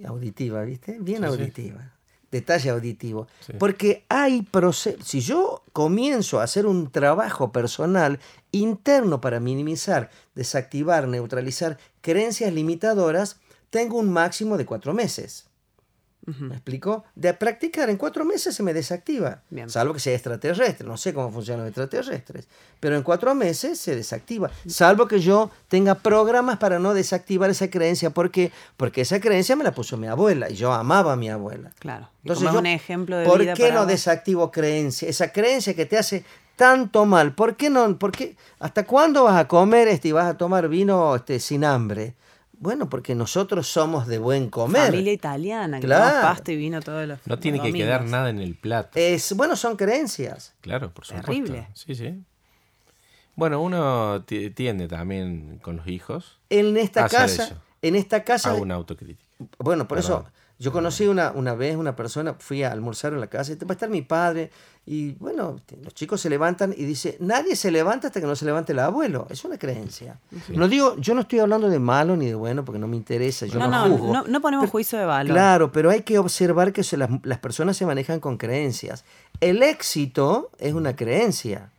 [0.06, 0.96] auditiva, ¿viste?
[0.98, 1.28] Bien Sí, sí.
[1.28, 1.92] auditiva.
[2.30, 3.28] Detalle auditivo.
[3.40, 3.52] Sí.
[3.58, 5.06] Porque hay procesos.
[5.06, 8.20] Si yo comienzo a hacer un trabajo personal
[8.52, 13.36] interno para minimizar, desactivar, neutralizar creencias limitadoras,
[13.68, 15.49] tengo un máximo de cuatro meses.
[16.26, 17.04] ¿Me explico?
[17.14, 19.42] De practicar en cuatro meses se me desactiva.
[19.50, 19.68] Bien.
[19.68, 20.86] Salvo que sea extraterrestre.
[20.86, 22.46] No sé cómo funcionan los extraterrestres.
[22.78, 24.50] Pero en cuatro meses se desactiva.
[24.66, 28.10] Salvo que yo tenga programas para no desactivar esa creencia.
[28.10, 28.52] ¿Por qué?
[28.76, 30.50] Porque esa creencia me la puso mi abuela.
[30.50, 31.72] Y yo amaba a mi abuela.
[31.78, 32.08] Claro.
[32.22, 33.88] Entonces yo, un ejemplo de ¿Por vida qué no vos.
[33.88, 35.08] desactivo creencia?
[35.08, 37.34] Esa creencia que te hace tanto mal.
[37.34, 37.98] ¿Por qué no?
[37.98, 38.36] ¿Por qué?
[38.58, 42.14] ¿Hasta cuándo vas a comer este y vas a tomar vino este, sin hambre?
[42.62, 44.90] Bueno, porque nosotros somos de buen comer.
[44.90, 46.20] Familia italiana, que Claro.
[46.20, 48.90] pasta y vino todos los No tiene que quedar nada en el plato.
[48.98, 50.52] Es, bueno, son creencias.
[50.60, 51.26] Claro, por supuesto.
[51.32, 51.68] Terrible.
[51.72, 52.22] Sí, sí.
[53.34, 57.54] Bueno, uno ti- tiende también con los hijos En esta Hacer casa, eso.
[57.80, 59.24] en esta casa, a una autocrítica.
[59.58, 60.26] bueno, por eso
[60.58, 63.66] yo conocí una, una vez una persona, fui a almorzar en la casa, y va
[63.70, 64.50] a estar mi padre,
[64.86, 68.44] y bueno, los chicos se levantan y dice, nadie se levanta hasta que no se
[68.44, 69.26] levante el abuelo.
[69.30, 70.18] Es una creencia.
[70.48, 73.46] No digo, yo no estoy hablando de malo ni de bueno porque no me interesa,
[73.46, 74.12] yo No, no, no, juzgo.
[74.12, 75.32] no, no ponemos juicio de valor.
[75.32, 79.04] Claro, pero hay que observar que se- las, las personas se manejan con creencias.
[79.40, 81.70] El éxito es una creencia.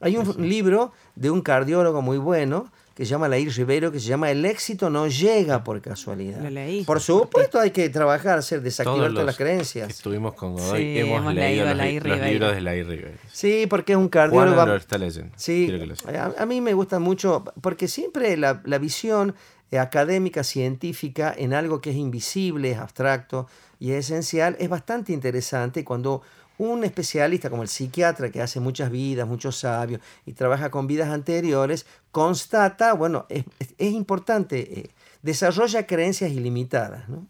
[0.00, 4.08] Hay un libro de un cardiólogo muy bueno que se llama Lair Rivero, que se
[4.08, 6.40] llama El éxito no llega por casualidad.
[6.42, 6.82] Lo leí.
[6.82, 9.88] Por supuesto hay que trabajar, hacer desactivar todas las que creencias.
[9.88, 12.28] estuvimos con Godoy Sí, hemos, hemos leído, leído los, Lair los Rivera.
[12.32, 13.16] libros de Lair Rivera.
[13.32, 14.66] Sí, porque es un Juana cardiólogo.
[14.66, 15.32] lo está leyendo.
[15.36, 15.68] Sí,
[16.08, 19.36] que a, a mí me gusta mucho, porque siempre la, la visión
[19.70, 23.46] eh, académica, científica, en algo que es invisible, es abstracto
[23.78, 26.22] y es esencial, es bastante interesante cuando
[26.60, 31.08] un especialista como el psiquiatra que hace muchas vidas, muchos sabios y trabaja con vidas
[31.10, 31.86] anteriores,
[32.18, 33.44] constata, bueno, es,
[33.78, 34.90] es- importante, eh,
[35.22, 37.26] desarrolla creencias ilimitadas, ¿no?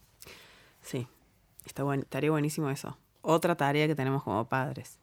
[0.82, 1.06] Sí,
[1.66, 2.96] está buen, estaría buenísimo eso.
[3.22, 4.98] Otra tarea que tenemos como padres.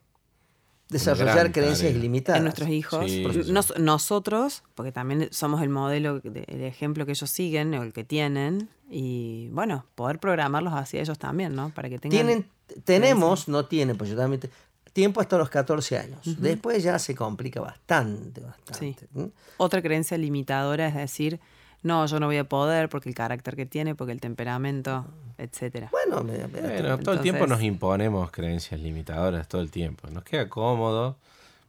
[0.88, 1.98] desarrollar creencias tarea.
[1.98, 2.38] ilimitadas.
[2.38, 3.10] en nuestros hijos.
[3.10, 3.52] Sí, Porque sí.
[3.52, 7.92] nos- nosotros, porque también somos el modelo, de- el ejemplo que ellos siguen o el
[7.92, 11.70] que tienen, y bueno, poder programarlos hacia ellos también, ¿no?
[11.70, 12.10] Para que tengan...
[12.16, 12.46] Tienen,
[12.84, 14.50] tenemos, no tienen, pues yo también te-
[14.96, 16.18] tiempo hasta los 14 años.
[16.40, 18.78] Después ya se complica bastante, bastante.
[18.78, 18.96] Sí.
[19.12, 19.26] ¿Mm?
[19.58, 21.38] Otra creencia limitadora es decir,
[21.82, 25.04] no, yo no voy a poder porque el carácter que tiene, porque el temperamento,
[25.38, 25.90] etcétera.
[25.92, 30.08] Bueno, me- me- Bueno, todo el tiempo nos imponemos creencias limitadoras, todo el tiempo.
[30.10, 31.16] Nos queda cómodo,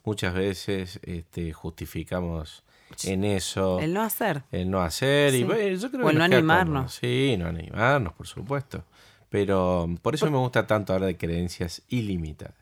[0.06, 2.64] muchas veces este, justificamos
[3.04, 4.44] en eso El no hacer.
[4.54, 5.44] el no hacer y Sí.
[5.44, 6.74] bueno, yo creo O que el no animarnos.
[6.74, 6.90] cómodo.
[6.90, 8.84] Sí, no animarnos, por supuesto.
[9.30, 12.56] Pero por eso me gusta tanto hablar de creencias ilimitadas.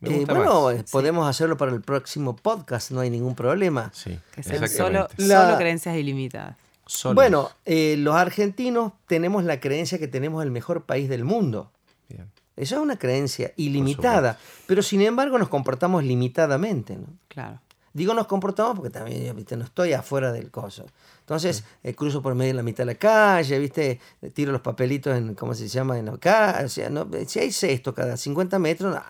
[0.00, 0.90] Me Eh, bueno, más.
[0.90, 3.90] podemos hacerlo para el próximo podcast, no hay ningún problema.
[3.94, 5.26] Sí, Que sean solo, exactamente.
[5.26, 6.56] La- solo creencias ilimitadas.
[6.86, 7.14] Solos.
[7.14, 11.70] Bueno, eh, los argentinos tenemos la creencia que tenemos el mejor país del mundo.
[12.08, 12.30] Bien.
[12.56, 16.96] Esa es una creencia ilimitada, pero sin embargo nos comportamos limitadamente.
[16.96, 17.06] ¿no?
[17.28, 17.60] Claro.
[17.92, 19.56] Digo nos comportamos porque también yo, ¿viste?
[19.56, 20.86] no estoy afuera del coso.
[21.20, 24.00] Entonces eh, cruzo por medio de la mitad de la calle, ¿viste?
[24.34, 25.98] tiro los papelitos en, ¿cómo se llama?
[25.98, 26.64] En la calle.
[26.64, 29.02] O sea, no, si hay cesto cada 50 metros, no,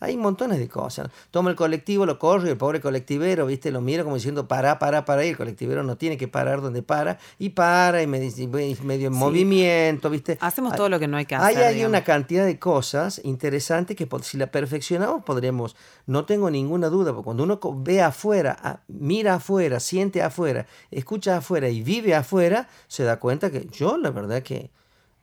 [0.00, 1.08] hay montones de cosas.
[1.30, 3.70] Tomo el colectivo, lo corro y el pobre colectivero, ¿viste?
[3.70, 5.24] Lo miro como diciendo, para, para, para.
[5.24, 7.18] Y el colectivero no tiene que parar donde para.
[7.38, 10.36] Y para y me dice, y medio en movimiento, ¿viste?
[10.40, 11.64] Hacemos Hay- todo lo que no hay que Hay, hacer.
[11.64, 11.90] hay digamos.
[11.90, 15.76] una cantidad de cosas interesantes que si la perfeccionamos podremos,
[16.06, 21.68] no tengo ninguna duda, porque cuando uno ve afuera, mira afuera, siente afuera, escucha afuera
[21.68, 24.70] y vive afuera, se da cuenta que yo la verdad que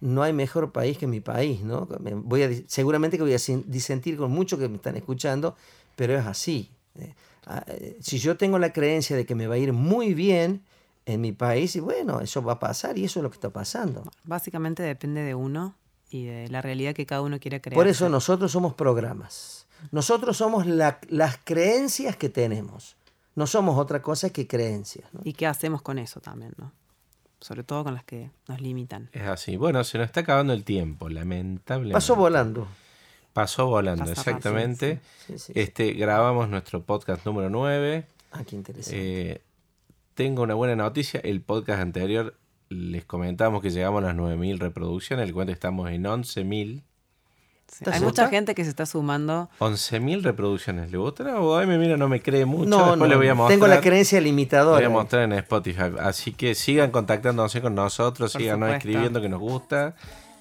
[0.04, 1.88] no hay mejor país que mi país, ¿no?
[2.00, 5.56] Me voy a, seguramente que voy a disentir con muchos que me están escuchando,
[5.96, 6.70] pero es así.
[7.00, 7.14] Eh,
[7.48, 10.62] ah, eh, Si yo tengo la creencia de que me va a ir muy bien
[11.06, 13.50] en mi país, y bueno, eso va a pasar y eso es lo que está
[13.50, 14.04] pasando.
[14.26, 15.76] Básicamente depende de uno
[16.10, 17.76] y de la realidad que cada uno quiera crear.
[17.76, 19.66] Por eso nosotros somos programas.
[19.92, 22.96] Nosotros somos la- las creencias que tenemos.
[23.36, 25.06] No somos otra cosa que creencias.
[25.14, 25.22] ¿no?
[25.24, 26.72] ¿Y qué hacemos con eso también, no?
[27.44, 29.10] Sobre todo con las que nos limitan.
[29.12, 29.58] Es así.
[29.58, 31.94] Bueno, se nos está acabando el tiempo, lamentablemente.
[31.94, 32.70] Pasó volando.
[33.34, 35.02] Pasó volando, Pasa exactamente.
[35.28, 35.52] Sí, sí.
[35.54, 38.06] Este, grabamos nuestro podcast número 9.
[38.32, 39.32] Ah, qué interesante.
[39.32, 39.42] Eh,
[40.14, 41.20] tengo una buena noticia.
[41.20, 42.34] El podcast anterior
[42.70, 45.28] les comentamos que llegamos a las 9.000 reproducciones.
[45.28, 46.82] El cuento que estamos en 11.000.
[47.74, 47.80] Sí.
[47.82, 49.50] ¿Estás Hay mucha gente que se está sumando.
[49.60, 50.92] 11.000 reproducciones.
[50.92, 51.40] ¿Le gusta?
[51.40, 52.70] O ay, me mira, no me cree mucho.
[52.70, 53.56] no, Después no, le voy a mostrar.
[53.60, 54.86] tengo la creencia Lo voy limitadora.
[54.86, 55.84] a mostrar en Spotify.
[56.00, 58.78] Así que sigan contactándose con nosotros, Por sigan supuesto.
[58.78, 59.96] escribiendo que nos gusta.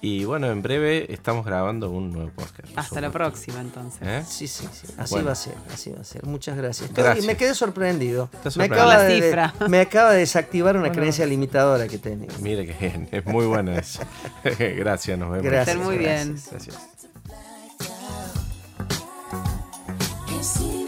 [0.05, 2.67] Y bueno, en breve estamos grabando un nuevo podcast.
[2.77, 4.01] Hasta la próxima, entonces.
[4.05, 4.21] ¿Eh?
[4.27, 4.87] Sí, sí, sí.
[4.97, 5.27] Así Bueno.
[5.27, 6.25] va a ser, así va a ser.
[6.25, 6.91] Muchas gracias.
[7.25, 8.29] Me quedé sorprendido.
[8.57, 9.53] Me acaba, La de, cifra.
[9.69, 12.27] me acaba de desactivar una creencia limitadora que tenía.
[12.41, 14.01] Mire que bien, es muy buena eso.
[14.59, 15.45] Gracias, nos vemos.
[15.45, 15.67] Gracias.
[15.69, 16.31] Estén muy bien.
[16.33, 16.51] gracias.
[16.51, 16.92] Gracias.
[20.27, 20.82] Can't see